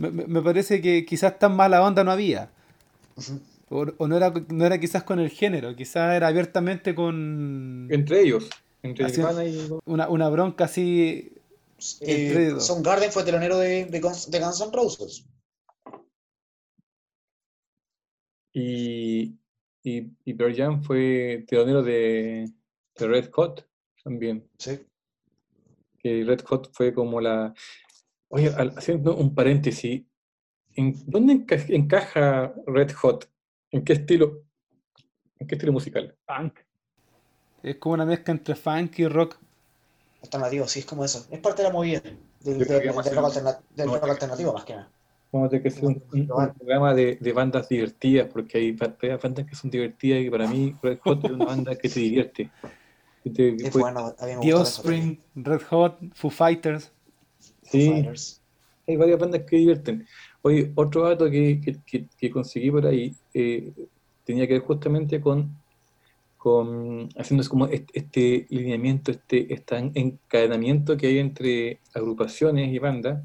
[0.00, 2.50] Me, me- parece que quizás tan mala onda no había.
[3.68, 8.22] O, o no, era, no era quizás con el género, quizás era abiertamente con Entre
[8.22, 8.48] ellos,
[8.82, 9.68] entre y...
[9.84, 11.32] una, una bronca así.
[12.00, 12.66] Eh, dos.
[12.66, 15.24] Soundgarden fue telonero de, de, Guns, de Guns N' Roses.
[18.52, 19.36] Y,
[19.84, 22.50] y, y Pearl Jam fue telonero de,
[22.96, 23.66] de Red Hot
[24.02, 24.44] también.
[24.58, 24.80] Sí.
[25.98, 27.54] Que Red Hot fue como la...
[28.32, 30.02] Oye, haciendo un paréntesis,
[30.74, 33.28] ¿en dónde enca- encaja Red Hot
[33.72, 34.42] ¿En qué estilo?
[35.38, 36.16] ¿En qué estilo musical?
[36.26, 36.58] Funk.
[37.62, 39.36] Es como una mezcla entre funk y rock.
[40.22, 41.24] Alternativo, sí, es como eso.
[41.30, 42.00] Es parte de la movida.
[42.00, 44.90] Del, del- del rock, alterna- del rock alternativo, más que nada.
[45.32, 48.96] Vamos a que hacer un, un- un programa de, de bandas divertidas, porque hay ba-
[49.00, 52.00] hay bandas que son divertidas y para mí Red Hot es una banda que te
[52.00, 52.50] divierte.
[53.22, 56.90] Que te- que Es puede- bueno, a mí me The Offspring, Red Hot, Foo Fighters.
[57.70, 58.42] Sí, Fighters.
[58.86, 60.06] hay varias bandas que divierten.
[60.42, 63.72] Oye, otro dato que, que- que- que conseguí por ahí eh,
[64.24, 65.54] tenía que ver justamente con,
[66.36, 73.22] con haciendo como este, este lineamiento, este, este encadenamiento que hay entre agrupaciones y bandas.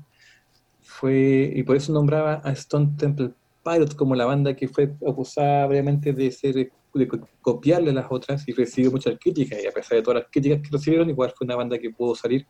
[0.81, 3.31] Fue, y por eso nombraba a Stone Temple
[3.63, 6.53] Pilots como la banda que fue acusada brevemente de ser
[6.93, 10.21] de co- copiarle a las otras y recibió muchas críticas, y a pesar de todas
[10.21, 12.45] las críticas que recibieron, igual fue una banda que pudo salir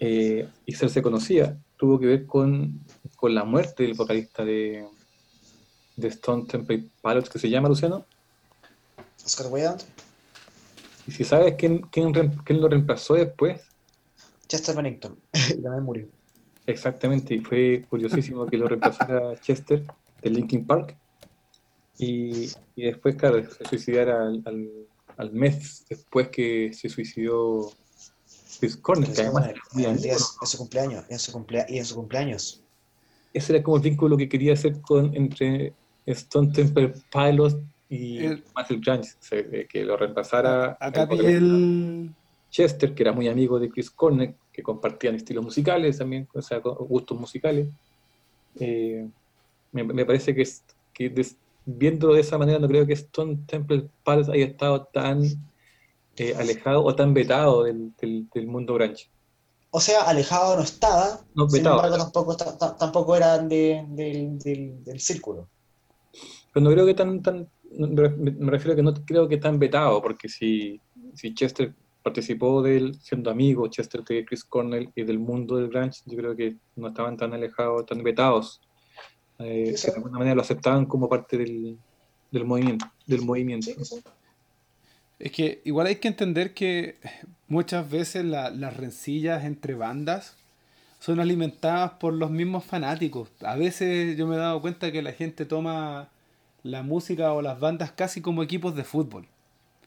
[0.00, 1.58] eh, y hacerse conocida.
[1.76, 2.80] Tuvo que ver con,
[3.16, 4.86] con la muerte del vocalista de,
[5.96, 8.04] de Stone Temple Pilots, que se llama Luciano.
[9.26, 9.82] Scott Weiland,
[11.06, 13.60] Y si sabes quién, quién, quién lo reemplazó después,
[14.46, 15.18] Chester Bennington,
[15.62, 16.06] también murió.
[16.66, 19.84] exactamente, y fue curiosísimo que lo reemplazara Chester
[20.22, 20.96] de Linkin Park.
[21.98, 24.68] Y, y después, claro, se suicidara al, al,
[25.16, 27.72] al mes después que se suicidó
[28.58, 31.84] Chris Cornell, que además era muy su, en su cumpleaños, en su cumplea- y en
[31.84, 32.62] su cumpleaños.
[33.32, 35.74] ese era como el vínculo que quería hacer con entre
[36.06, 37.56] Stone Temple Pilots
[37.88, 42.10] y El- Matthew Grange, o sea, de que lo reemplazara Acá el el.
[42.50, 46.58] Chester, que era muy amigo de Chris Cornell, que compartían estilos musicales también, o sea,
[46.58, 47.68] gustos musicales.
[48.58, 49.06] Eh,
[49.72, 50.64] me, me parece que, es,
[50.94, 55.22] que des- viéndolo de esa manera, no creo que Stone Temple Pilots haya estado tan
[56.18, 59.10] eh, alejado o tan vetado del, del, del mundo grunge.
[59.70, 61.76] O sea, alejado no estaba, No, sin vetado.
[61.76, 65.48] embargo tampoco, ta- ta- tampoco eran de- del, del, del círculo.
[66.52, 67.48] Pero no creo que tan, tan
[67.78, 70.80] me refiero a que no creo que tan vetado, porque si,
[71.14, 75.68] si Chester participó de él siendo amigo, Chester de Chris Cornell y del mundo del
[75.68, 78.60] grunge, yo creo que no estaban tan alejados, tan vetados.
[79.38, 81.76] Eh, que de alguna manera lo aceptaban como parte del,
[82.30, 82.86] del movimiento.
[83.06, 83.66] Del movimiento.
[83.84, 83.96] Sí.
[85.18, 86.96] Es que igual hay que entender que
[87.48, 90.36] muchas veces la- las rencillas entre bandas
[91.00, 93.30] son alimentadas por los mismos fanáticos.
[93.42, 96.08] A veces yo me he dado cuenta que la gente toma
[96.62, 99.26] la música o las bandas casi como equipos de fútbol.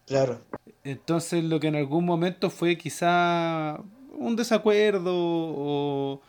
[0.07, 0.39] Claro.
[0.83, 3.79] Entonces lo que en algún momento fue quizá
[4.17, 6.21] un desacuerdo o,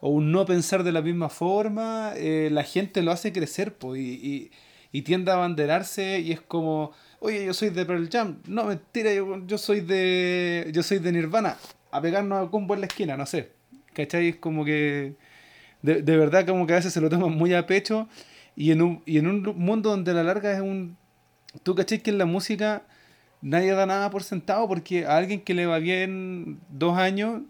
[0.00, 3.96] o un no pensar de la misma forma, eh, la gente lo hace crecer po,
[3.96, 4.50] y, y-
[4.92, 6.92] y tiende a abanderarse y es como,
[7.24, 11.56] oye, yo soy de Pearl Jam, no, mentira, yo, soy de yo soy de Nirvana,
[11.90, 13.52] a pegarnos a combo en la esquina, no sé.
[13.94, 14.28] ¿Cachai?
[14.28, 15.14] Es como que
[15.80, 18.08] de, de verdad como que a veces se lo toman muy a pecho
[18.56, 20.96] y en un, y en un mundo donde la larga es un...
[21.62, 22.82] Tú cachai que en la música
[23.40, 27.42] nadie da nada por sentado porque a alguien que le va bien dos años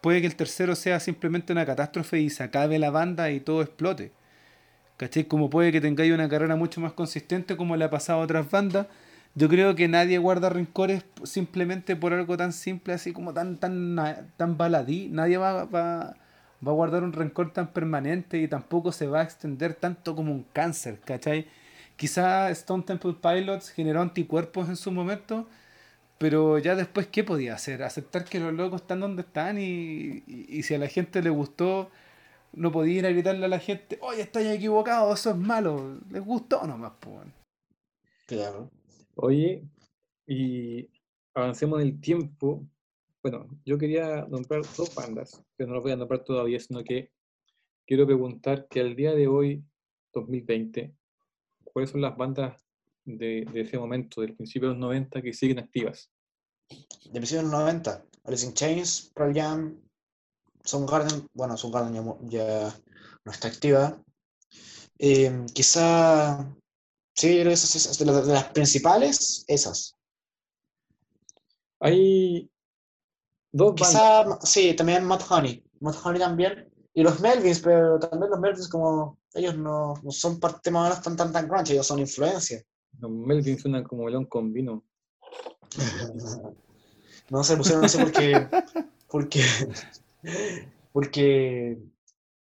[0.00, 3.62] puede que el tercero sea simplemente una catástrofe y se acabe la banda y todo
[3.62, 4.12] explote.
[4.96, 5.24] ¿Cachai?
[5.24, 8.50] Como puede que tengáis una carrera mucho más consistente como le ha pasado a otras
[8.50, 8.86] bandas.
[9.34, 13.96] Yo creo que nadie guarda rencores simplemente por algo tan simple, así como tan, tan,
[14.36, 15.08] tan baladí.
[15.08, 16.16] Nadie va, va,
[16.66, 20.32] va a guardar un rencor tan permanente y tampoco se va a extender tanto como
[20.32, 21.46] un cáncer, ¿cachai?
[21.96, 25.46] Quizá Stone Temple Pilots generó anticuerpos en su momento,
[26.18, 27.82] pero ya después, ¿qué podía hacer?
[27.82, 31.90] Aceptar que los locos están donde están y, y- si a la gente le gustó,
[32.54, 35.98] no podía ir a gritarle a la gente, oye, estáis equivocado, eso es malo.
[36.10, 37.18] Les gustó nomás, pues.
[38.26, 38.70] Claro.
[39.22, 39.62] Oye,
[40.26, 40.88] y
[41.34, 42.66] avancemos en el tiempo.
[43.22, 47.10] Bueno, yo quería nombrar dos bandas, que no las voy a nombrar todavía, sino que
[47.86, 49.62] quiero preguntar que al día de hoy,
[50.14, 50.94] 2020,
[51.64, 52.64] ¿cuáles son las bandas
[53.04, 56.10] de, ese momento, del principio de los 90, que siguen activas?
[56.70, 59.78] De principios de los 90, Alice in Chains, Pearl Jam,
[60.64, 62.74] Soundgarden, bueno, Soundgarden ya, ya
[63.26, 64.02] no está activa.
[64.98, 66.56] Eh, quizá,
[67.14, 69.96] sí, yo creo que esas, esas- de, las, de las principales, esas.
[71.80, 72.50] Hay
[73.52, 73.88] dos bandas.
[73.90, 76.66] Quizá, sí, también Mud Honey, Mud Honey también.
[76.92, 80.84] Y los Melvins, pero también los Melvins como, ellos no, no son parte más o
[80.90, 82.62] menos tan, tan, tan grunge, ellos son influencia.
[82.98, 84.84] Los Melvin suenan como melón con vino.
[87.30, 88.48] No se pusieron así porque,
[89.08, 89.40] porque,
[90.92, 91.78] porque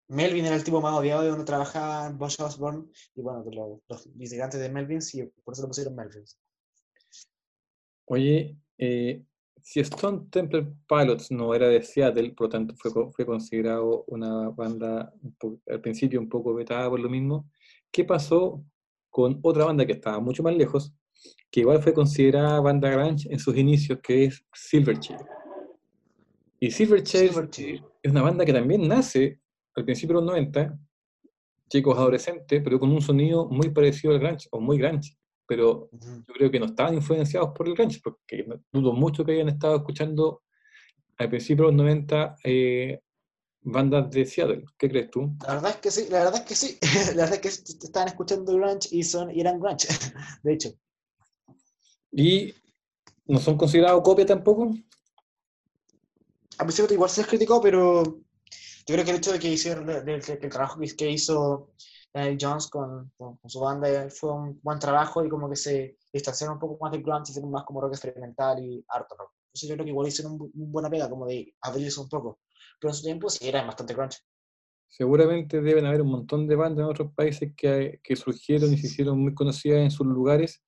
[0.08, 3.80] Melvin era el tipo más odiado de donde trabajaba Bush Osborne y bueno, de los,
[3.88, 6.38] los integrantes de Melvin y por eso lo pusieron Melvins.
[8.06, 9.22] Oye, eh,
[9.62, 14.48] si Stone Temple Pilots no era de Seattle, por lo tanto fue, fue considerado una
[14.48, 17.50] banda un al principio un poco vetada por lo mismo,
[17.90, 18.64] ¿qué pasó
[19.10, 20.94] con otra banda que estaba mucho más lejos,
[21.50, 25.18] que igual fue considerada banda grunge en sus inicios, que es Silverchair.
[26.60, 27.84] Y Silverchair Silverchair.
[28.02, 29.40] es una banda que también nace
[29.78, 30.78] al principio de los 90,
[31.68, 35.16] chicos adolescentes, pero con un sonido muy parecido al grunge, o muy grunge.
[35.46, 39.48] Pero yo creo que no estaban influenciados por el grunge, porque dudo mucho que hayan
[39.48, 40.42] estado escuchando
[41.16, 43.00] al principio de los 90 eh,
[43.62, 44.64] bandas de Seattle.
[44.78, 45.34] ¿Qué crees tú?
[45.46, 46.78] La verdad es que sí, la verdad es que sí.
[47.14, 49.88] La verdad es que est- estaban escuchando grunge y, son, y eran grunge,
[50.42, 50.70] de hecho.
[52.12, 52.54] Y
[53.26, 54.74] no son considerados copia tampoco.
[56.58, 58.20] A principio igual se les criticó, pero
[58.88, 61.70] yo creo que el hecho de que hicieron de- de- de- trabajo que, hizo
[62.12, 65.98] Daniel Jones con, con- con su banda fue un buen trabajo y como que se
[66.12, 69.32] distanciaron un poco más del grunge y hicieron más como rock experimental y art rock.
[69.48, 72.40] Entonces yo creo que igual hicieron un, una buena pega como de abrirse un poco.
[72.80, 74.18] Pero en su tiempo sí eran bastante grunge.
[74.88, 78.86] Seguramente deben haber un montón de bandas en otros países que, que surgieron y se
[78.86, 80.62] hicieron muy conocidas en sus lugares.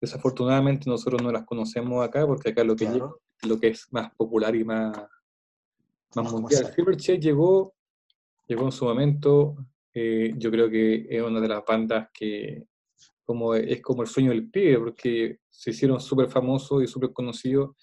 [0.00, 3.20] Desafortunadamente nosotros no las conocemos acá porque acá lo que, llega Claro.
[3.40, 4.98] es lo que es más popular y más,
[6.16, 6.72] más mundial.
[6.74, 7.74] Silverchair llegó,
[8.46, 9.56] llegó en su momento.
[9.94, 12.64] eh, yo creo que es una de las bandas que
[13.24, 17.76] como es como el sueño del pibe porque se hicieron súper famosos y súper conocidos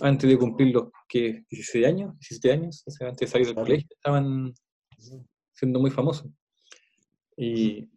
[0.00, 3.54] antes de cumplir los que 16 años, 17 años, o sea, antes de salir del
[3.56, 4.52] colegio, estaban
[5.52, 6.28] siendo muy famosos.
[7.36, 7.88] Y,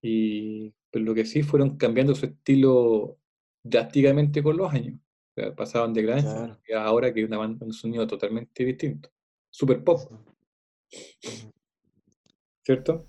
[0.00, 3.18] y pero lo que sí fueron cambiando su estilo
[3.62, 5.00] drásticamente con los años.
[5.30, 6.58] O sea, pasaban de grunge Claro.
[6.76, 9.10] a ahora que banda, un sonido totalmente distinto.
[9.58, 10.00] Super pop,
[12.64, 13.04] ¿cierto?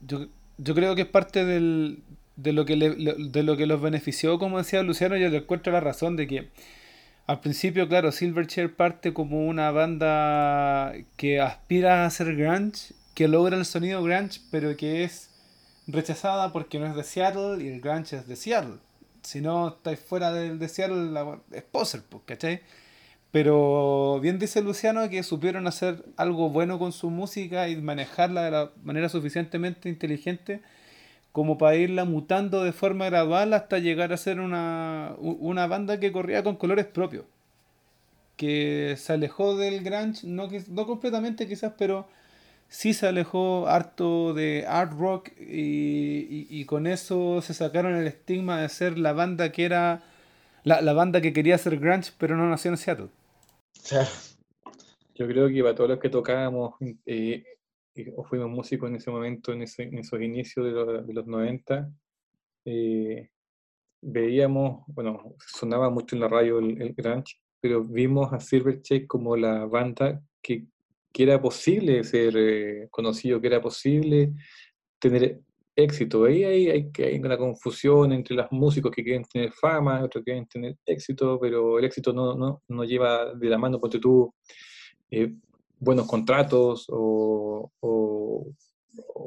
[0.00, 0.26] Yo,
[0.58, 2.02] yo creo que es parte del,
[2.36, 5.72] de, lo que le- de lo que los benefició, como decía Luciano, yo le encuentro
[5.72, 6.50] la razón de que
[7.26, 13.56] al principio, claro, Silverchair parte como una banda que aspira a ser grunge, que logra
[13.56, 15.30] el sonido grunge, pero que es
[15.88, 18.78] rechazada porque no es de Seattle y el grunge es de Seattle.
[19.22, 22.62] Si no estáis fuera del de Seattle, la- es poser, pues, ¿cachai?
[23.32, 28.50] Pero bien dice Luciano que supieron hacer algo bueno con su música y manejarla de
[28.52, 30.60] la manera suficientemente inteligente
[31.32, 36.12] como para irla mutando de forma gradual hasta llegar a ser una, una banda que
[36.12, 37.24] corría con colores propios.
[38.36, 42.08] Que se alejó del grunge, no, no completamente quizás, pero
[42.68, 48.06] sí se alejó harto de art rock y, y- y con eso se sacaron el
[48.06, 50.02] estigma de ser la banda que era
[50.64, 53.08] la, la banda que quería ser grunge pero no nació en Seattle.
[55.14, 56.74] Yo creo que para todos los que tocábamos
[57.06, 57.44] eh,
[57.94, 61.12] eh, o fuimos músicos en ese momento, en, ese- en esos inicios de, los- de
[61.12, 61.90] los 90,
[62.64, 63.28] eh,
[64.00, 66.94] veíamos, bueno, sonaba mucho en la radio el, el
[67.60, 70.64] pero vimos a Silverchair como la banda que,
[71.24, 72.36] era posible ser
[72.90, 74.32] conocido, que era posible
[74.98, 75.40] tener
[75.76, 76.24] éxito.
[76.24, 80.30] Ahí hay, hay, hay una confusión entre los músicos que quieren tener fama, otros que
[80.32, 84.34] quieren tener éxito, pero el éxito no, no, no lleva de la mano, ponte tú,
[85.10, 85.32] eh,
[85.78, 88.52] buenos contratos o, o,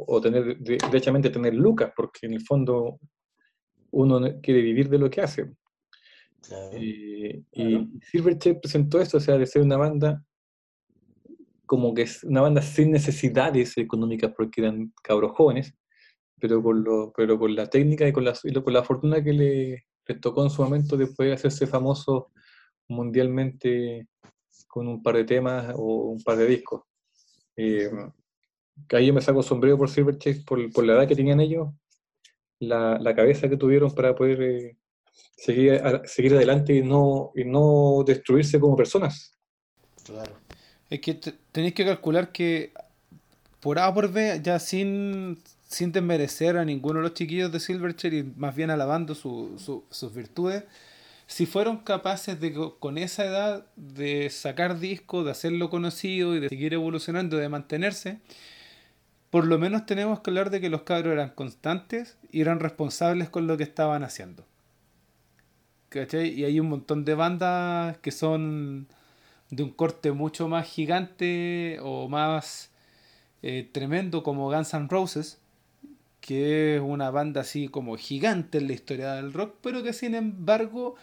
[0.08, 3.00] o tener, de- derechamente tener lucas, porque en el fondo
[3.92, 5.52] uno no- quiere vivir de lo que hace.
[6.42, 6.70] Claro.
[6.74, 7.70] Eh, Claro.
[7.72, 10.24] Y Silverchair presentó esto, o sea, de ser una banda
[11.66, 15.74] como que es una banda sin necesidades económicas porque eran cabros jóvenes,
[16.40, 19.34] pero con, lo, pero con la técnica y con la, y con la fortuna que
[19.34, 19.86] le,
[20.22, 22.32] tocó en su momento de poder hacerse famoso
[22.88, 24.08] mundialmente
[24.68, 26.84] con un par de temas o un par de discos.
[27.56, 27.90] Eh,
[28.88, 31.70] que ahí yo me saco sombrero por Silverchair, por, por la edad que tenían ellos,
[32.60, 34.78] la, la cabeza que tuvieron para poder eh,
[35.38, 39.38] seguir, seguir adelante y no, y no destruirse como personas.
[40.04, 40.34] Claro.
[40.90, 42.74] Es que te- tenéis que calcular que
[43.60, 45.42] por A por B, ya sin,
[45.76, 49.84] sin desmerecer a ninguno de los chiquillos de Silverchair y más bien alabando su- su-
[49.90, 50.64] sus virtudes,
[51.28, 56.40] si fueron capaces de co- con esa edad de sacar discos, de hacerlo conocido y
[56.40, 58.20] de seguir evolucionando, de mantenerse,
[59.32, 63.28] por lo menos tenemos que hablar de que los cabros eran constantes y eran responsables
[63.30, 64.46] con lo que estaban haciendo.
[66.14, 68.88] Y hay un montón de bandas que son
[69.50, 72.70] de un corte mucho más gigante o más
[73.42, 75.38] eh, tremendo como Guns N' Roses,
[76.26, 80.16] que es una banda así como gigante en la historia del rock, pero que sin
[80.16, 80.96] embargo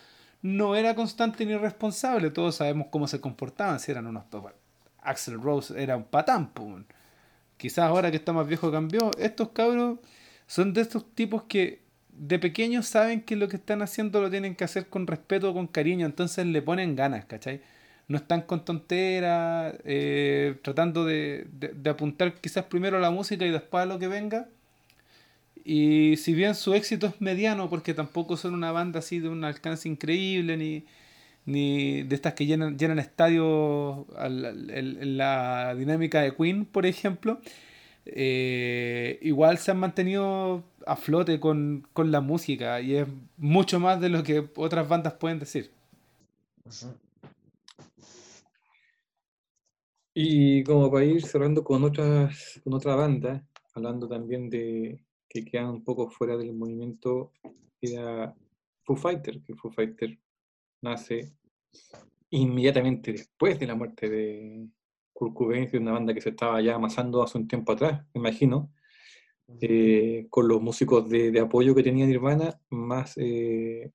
[0.43, 2.31] no era constante ni responsable.
[2.31, 4.25] Todos sabemos cómo se comportaban, si eran unos...
[5.01, 6.87] Axel Rose era un patán, weón.
[7.57, 9.11] quizás ahora que está más viejo cambió.
[9.19, 9.99] Estos cabros
[10.47, 14.55] son de estos tipos que de pequeños saben que lo que están haciendo lo tienen
[14.57, 17.63] que hacer con respeto, con cariño, entonces le ponen ganas, ¿cachai?
[18.09, 23.45] No están con tonteras, eh, tratando de, de- de apuntar quizás primero a la música
[23.47, 24.49] y después a lo que venga.
[25.65, 29.45] Y si bien su éxito es mediano, porque tampoco son una banda así de un
[29.45, 30.85] alcance increíble, ni,
[31.47, 37.41] ni de estas que llenan, llenan estadios en la dinámica de Queen, por ejemplo,
[38.07, 43.07] eh, igual se han mantenido a flote con, la música y es
[43.37, 45.71] mucho más de lo que otras bandas pueden decir.
[50.15, 53.43] Y como para ir cerrando con otras con otra banda,
[53.75, 55.01] hablando también de
[55.33, 57.33] que quedan un poco fuera del movimiento,
[57.81, 58.35] era
[58.85, 60.19] Foo Fighter, que Foo Fighter
[60.83, 61.33] nace
[62.29, 64.69] inmediatamente después de la muerte de
[65.15, 68.21] Kurt Cobain, de una banda que se estaba ya amasando hace un tiempo atrás, me
[68.21, 68.71] imagino,
[69.61, 73.91] eh, con los músicos de, apoyo que tenía Nirvana, más eh,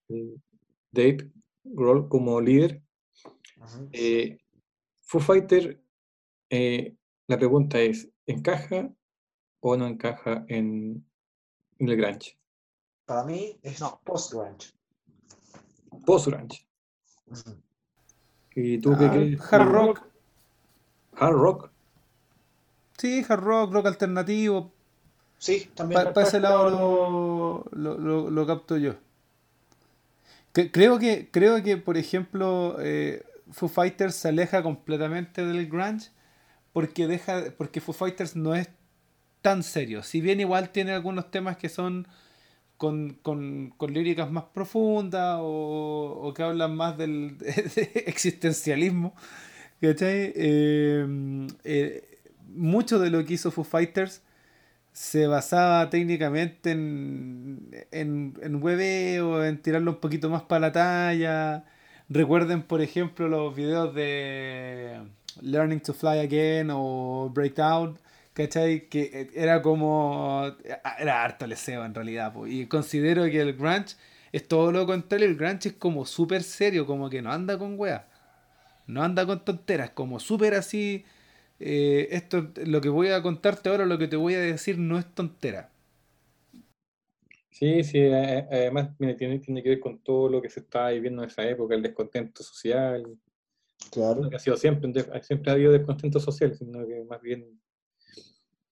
[0.91, 1.31] Dave
[1.63, 2.81] Grohl como líder.
[3.91, 4.39] Eh,
[5.01, 5.83] Foo Fighter,
[6.49, 8.91] la pregunta es, ¿encaja
[9.59, 11.06] o no encaja en,
[11.79, 12.37] el grunge?
[13.05, 14.73] Para mí es no, post-grunge.
[16.05, 16.67] Post-grunge.
[18.55, 19.53] ¿Y tú qué ah, crees?
[19.53, 20.01] Hard rock.
[21.15, 21.71] Hard rock.
[22.97, 24.71] Sí, hard rock, rock alternativo.
[25.37, 26.11] Sí, también.
[26.13, 28.95] Para ese lado lo, lo, capto yo.
[30.53, 36.09] creo, que, creo que, por ejemplo, eh, Foo Fighters se aleja completamente del grunge
[36.73, 38.69] porque, deja, porque Foo Fighters no es
[39.47, 40.03] tan serio.
[40.03, 42.05] Si bien igual tiene algunos temas que son
[42.75, 43.17] con,
[43.87, 47.37] líricas más profundas o, que hablan más del
[48.05, 49.15] existencialismo.
[49.79, 50.33] ¿Cachai?
[50.35, 52.19] Eh, eh,
[52.49, 54.21] mucho de lo que hizo Foo Fighters
[54.91, 61.63] se basaba técnicamente en, en, en hueveo, en tirarlo un poquito más para la talla.
[62.09, 64.99] Recuerden, por ejemplo, los videos de
[65.41, 67.97] Learning to Fly Again o Breakdown,
[68.37, 68.87] ¿cachai?
[68.87, 70.55] Que era como.
[70.99, 72.33] Era harto leseo en realidad.
[72.45, 73.95] Y considero que el grunge
[74.31, 75.27] es todo lo contrario.
[75.27, 78.03] El grunge es como súper serio, como que no anda con weas.
[78.85, 81.03] No anda con tonteras, como súper así
[81.59, 84.97] eh, esto, lo que voy a contarte ahora, lo que te voy a decir, no
[84.97, 85.69] es tontera.
[87.49, 91.29] Sí, sí, además tiene, tiene que ver con todo lo que se está viviendo en
[91.29, 93.17] esa época, el descontento social.
[93.91, 94.29] Claro.
[94.33, 97.59] ha sido siempre, siempre ha habido descontento social, sino que más bien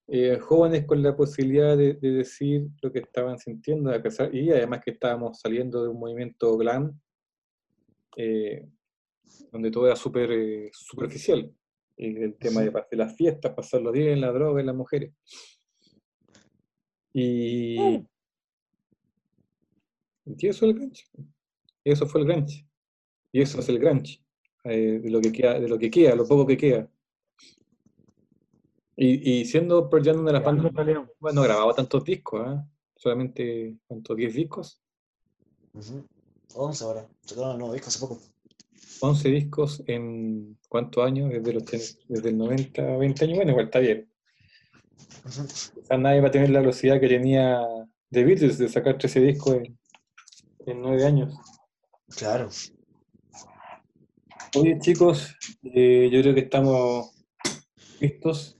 [0.08, 4.82] eh, jóvenes con la posibilidad de, decir lo que estaban sintiendo, a pesar, y además
[4.84, 7.00] que estábamos saliendo de un movimiento glam,
[8.18, 8.68] eh,
[9.52, 11.52] donde todo era súper superficial
[11.98, 15.14] el tema de, de las fiestas, pasarlo bien, la droga y las mujeres.
[17.18, 17.78] Y,
[20.26, 21.06] y eso es el grunge.
[21.86, 22.68] Eso fue el grunge.
[23.32, 24.22] Y eso es el grunge.
[24.66, 26.92] Eh, de lo que queda, de lo que queda, lo poco que queda.
[28.96, 30.72] Y, y siendo Pearl Jam una de las bandas,
[31.20, 32.62] bueno, grababa tantos discos, ¿eh?
[32.96, 34.18] solamente, ¿cuántos?
[34.18, 34.82] ¿10 discos?
[36.54, 38.22] 11 ahora, sacaron nuevos discos hace poco.
[39.02, 41.66] 11 discos en cuántos años, desde, los,
[42.08, 44.10] desde el 90 a 20 años, bueno, igual está bien.
[45.98, 47.62] nadie va a tener la velocidad que tenía
[48.12, 49.78] The Beatles de sacar 13 discos en,
[50.66, 51.36] en 9 años.
[52.16, 52.50] Claro.
[54.58, 57.12] Oye, chicos, eh, yo creo que estamos
[58.00, 58.55] listos.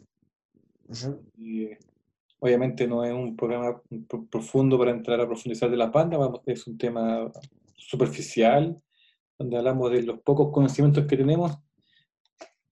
[2.40, 3.82] Obviamente no es un programa
[4.30, 7.32] profundo para entrar a profundizar de la banda, es un tema
[7.76, 8.80] superficial
[9.38, 11.58] donde hablamos de los pocos conocimientos que tenemos.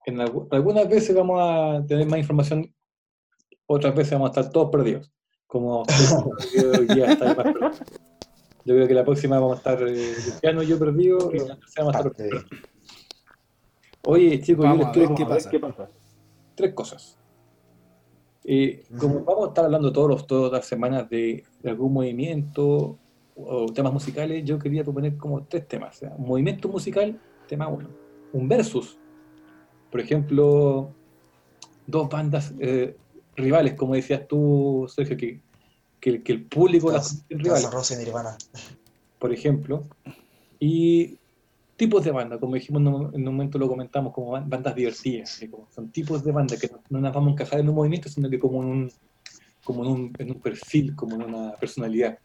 [0.06, 2.74] En algunas veces vamos a tener más información,
[3.66, 5.12] otras veces vamos a estar todos perdidos,
[5.48, 5.84] como
[8.66, 11.58] Yo creo que la próxima vamos a estar Luciano eh, y yo perdido, y la
[11.78, 12.46] vamos a estar perdidos.
[14.06, 15.50] Oye, chicos, yo les quiero ¿qué pasa?
[15.50, 15.90] ¿qué pasa?
[16.56, 17.18] Tres cosas.
[18.46, 22.98] Eh, como vamos a estar hablando todos los, todas las semanas de, de algún movimiento
[23.36, 26.02] o temas musicales, yo quería proponer como tres temas.
[26.18, 27.90] un movimiento musical, tema uno.
[28.32, 28.98] Un versus.
[29.90, 30.92] Por ejemplo,
[31.88, 32.96] dos bandas eh,
[33.36, 35.42] rivales, como decías tú, Sergio, que,
[36.00, 37.70] que, que el público las rivales.
[39.20, 39.84] Por ejemplo.
[40.60, 41.18] Y
[41.76, 42.82] tipos de bandas, como dijimos
[43.14, 45.42] en un momento lo comentamos, como bandas divertidas.
[45.70, 48.40] son tipos de bandas que no, nos vamos a encajar en un movimiento, sino que
[48.40, 48.92] como en un,
[49.64, 52.18] como en un, en un perfil, como en una personalidad.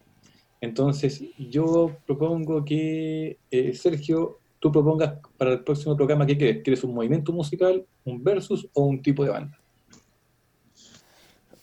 [0.61, 6.63] Entonces, yo propongo que, eh, Sergio, tú propongas para el próximo programa qué quieres.
[6.63, 9.59] ¿Quieres un movimiento musical, un versus o un tipo de banda?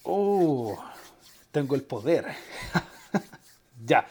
[0.03, 0.77] Oh,
[1.51, 2.25] tengo el poder.
[3.85, 4.07] ya.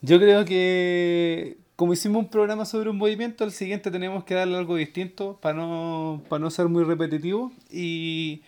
[0.00, 4.56] Yo creo que como hicimos un programa sobre un movimiento, al siguiente tenemos que darle
[4.56, 8.42] algo distinto para no, para no ser muy repetitivo y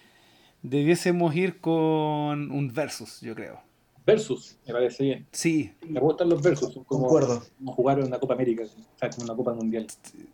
[0.62, 3.68] debiésemos ir con un versus, yo creo
[4.09, 5.26] versus, me parece bien.
[5.33, 7.43] Sí, Me gustan los versus, son como, Concuerdo.
[7.59, 9.87] como jugar en una Copa América, o sea, como una Copa Mundial.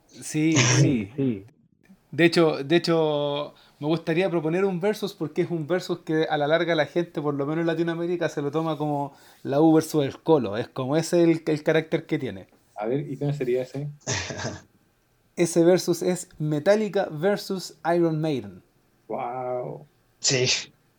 [0.09, 1.11] sí, sí.
[1.17, 1.45] Sí.
[2.13, 6.37] De hecho, de hecho, me gustaría proponer un versus porque es un versus que a
[6.39, 9.73] la larga la gente, por lo menos en Latinoamérica, se lo toma como la U
[9.75, 10.57] versus el Colo.
[10.57, 12.47] Es como ese el, el carácter que tiene.
[12.77, 13.89] A ver, ¿y qué sería ese?
[15.37, 18.63] Ese versus es Metallica versus Iron Maiden.
[19.09, 19.87] ¡Wow!
[20.21, 20.47] Sí.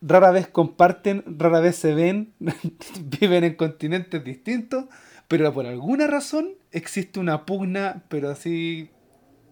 [0.02, 2.34] Rara vez comparten, rara vez se ven,
[3.20, 4.86] viven en continentes distintos,
[5.30, 8.90] pero por alguna razón existe una pugna, pero así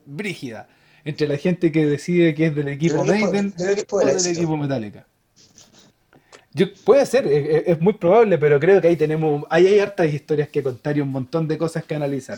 [0.06, 0.68] brígida,
[1.06, 3.54] entre la gente que decide que es del equipo Maiden
[3.90, 4.40] o el del éxito.
[4.40, 5.08] equipo Metallica.
[6.56, 10.50] Yo, puede ser, es, muy probable, pero creo que ahí tenemos, ahí hay hartas historias
[10.50, 12.38] que contar y un montón de cosas que analizar.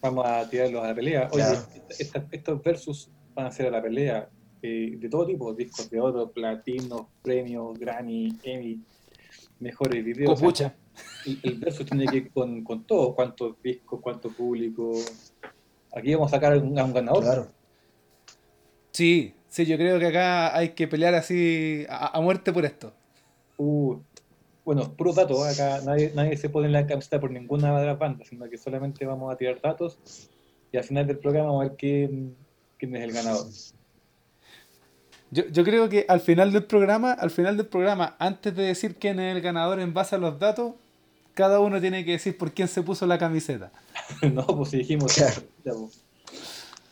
[0.00, 1.28] Vamos a tirarlos a la pelea.
[1.30, 1.66] Oye, Claro.
[1.98, 4.28] esta- estos versus van a ser a la pelea
[4.62, 8.80] eh, de todo tipo, discos de oro, platino, premios, Grammy, Emmy,
[9.58, 10.40] mejores videos.
[10.40, 10.74] O sea,
[11.26, 14.92] el, el versus tiene que ir con, con todo, cuántos discos, cuánto público.
[15.94, 17.22] Aquí vamos a sacar a un, a un ganador.
[17.22, 17.48] Claro.
[18.92, 22.94] Sí, sí, yo creo que acá hay que pelear así a, a muerte por esto.
[23.56, 23.96] Uh,
[24.64, 25.52] bueno, puros datos, ¿eh?
[25.52, 28.58] acá nadie, nadie se pone en la camiseta por ninguna de las bandas, sino que
[28.58, 29.98] solamente vamos a tirar datos
[30.70, 32.36] y al final del programa vamos a ver quién,
[32.78, 33.46] quién es el ganador.
[35.30, 38.96] Yo, yo creo que al final del programa, al final del programa, antes de decir
[38.96, 40.74] quién es el ganador en base a los datos,
[41.34, 43.72] cada uno tiene que decir por quién se puso la camiseta.
[44.32, 45.14] no, pues si dijimos.
[45.14, 45.42] Claro.
[45.64, 46.04] ya, pues.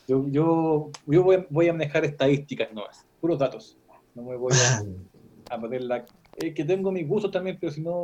[0.07, 3.77] Yo, yo, yo voy, a, voy a manejar estadísticas nomás, puros datos.
[4.15, 4.83] No me voy a,
[5.53, 6.05] a meter la.
[6.37, 8.03] Es que tengo mis gustos también, pero si no.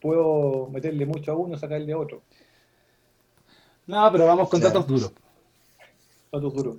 [0.00, 2.22] Puedo meterle mucho a uno y sacarle a otro.
[3.86, 5.12] No, pero vamos con datos duros.
[6.30, 6.76] Datos duros.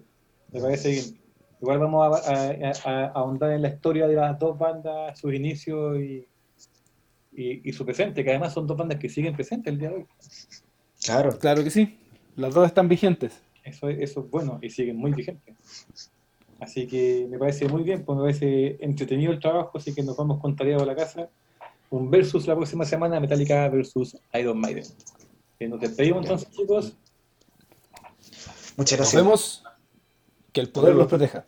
[0.53, 1.19] Me parece bien.
[1.61, 5.33] Igual vamos a, a- a- a ahondar en la historia de las dos bandas, sus
[5.33, 6.25] inicios y,
[7.33, 9.95] y, y su presente, que además son dos bandas que siguen presentes el día de
[9.97, 10.05] hoy.
[11.03, 11.37] Claro.
[11.37, 11.99] Claro que sí.
[12.37, 13.41] Las dos están vigentes.
[13.65, 15.57] Eso, es- eso es bueno y siguen muy vigentes.
[16.59, 20.17] Así que me parece muy bien, pues me parece entretenido el trabajo, así que nos
[20.17, 21.29] vamos con tarea a la casa.
[21.89, 24.83] Un versus la próxima semana, Metallica versus Iron Maiden.
[25.59, 26.95] Eh, nos despedimos entonces, chicos.
[28.77, 29.13] Muchas Nos gracias.
[29.15, 29.63] vemos.
[30.53, 31.45] Que el poder los proteja.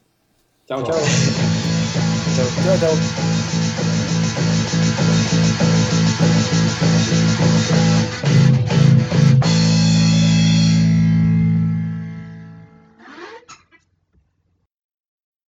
[0.67, 0.95] Chao, chao.
[2.35, 2.47] Chao.
[2.63, 3.40] Chao, chao.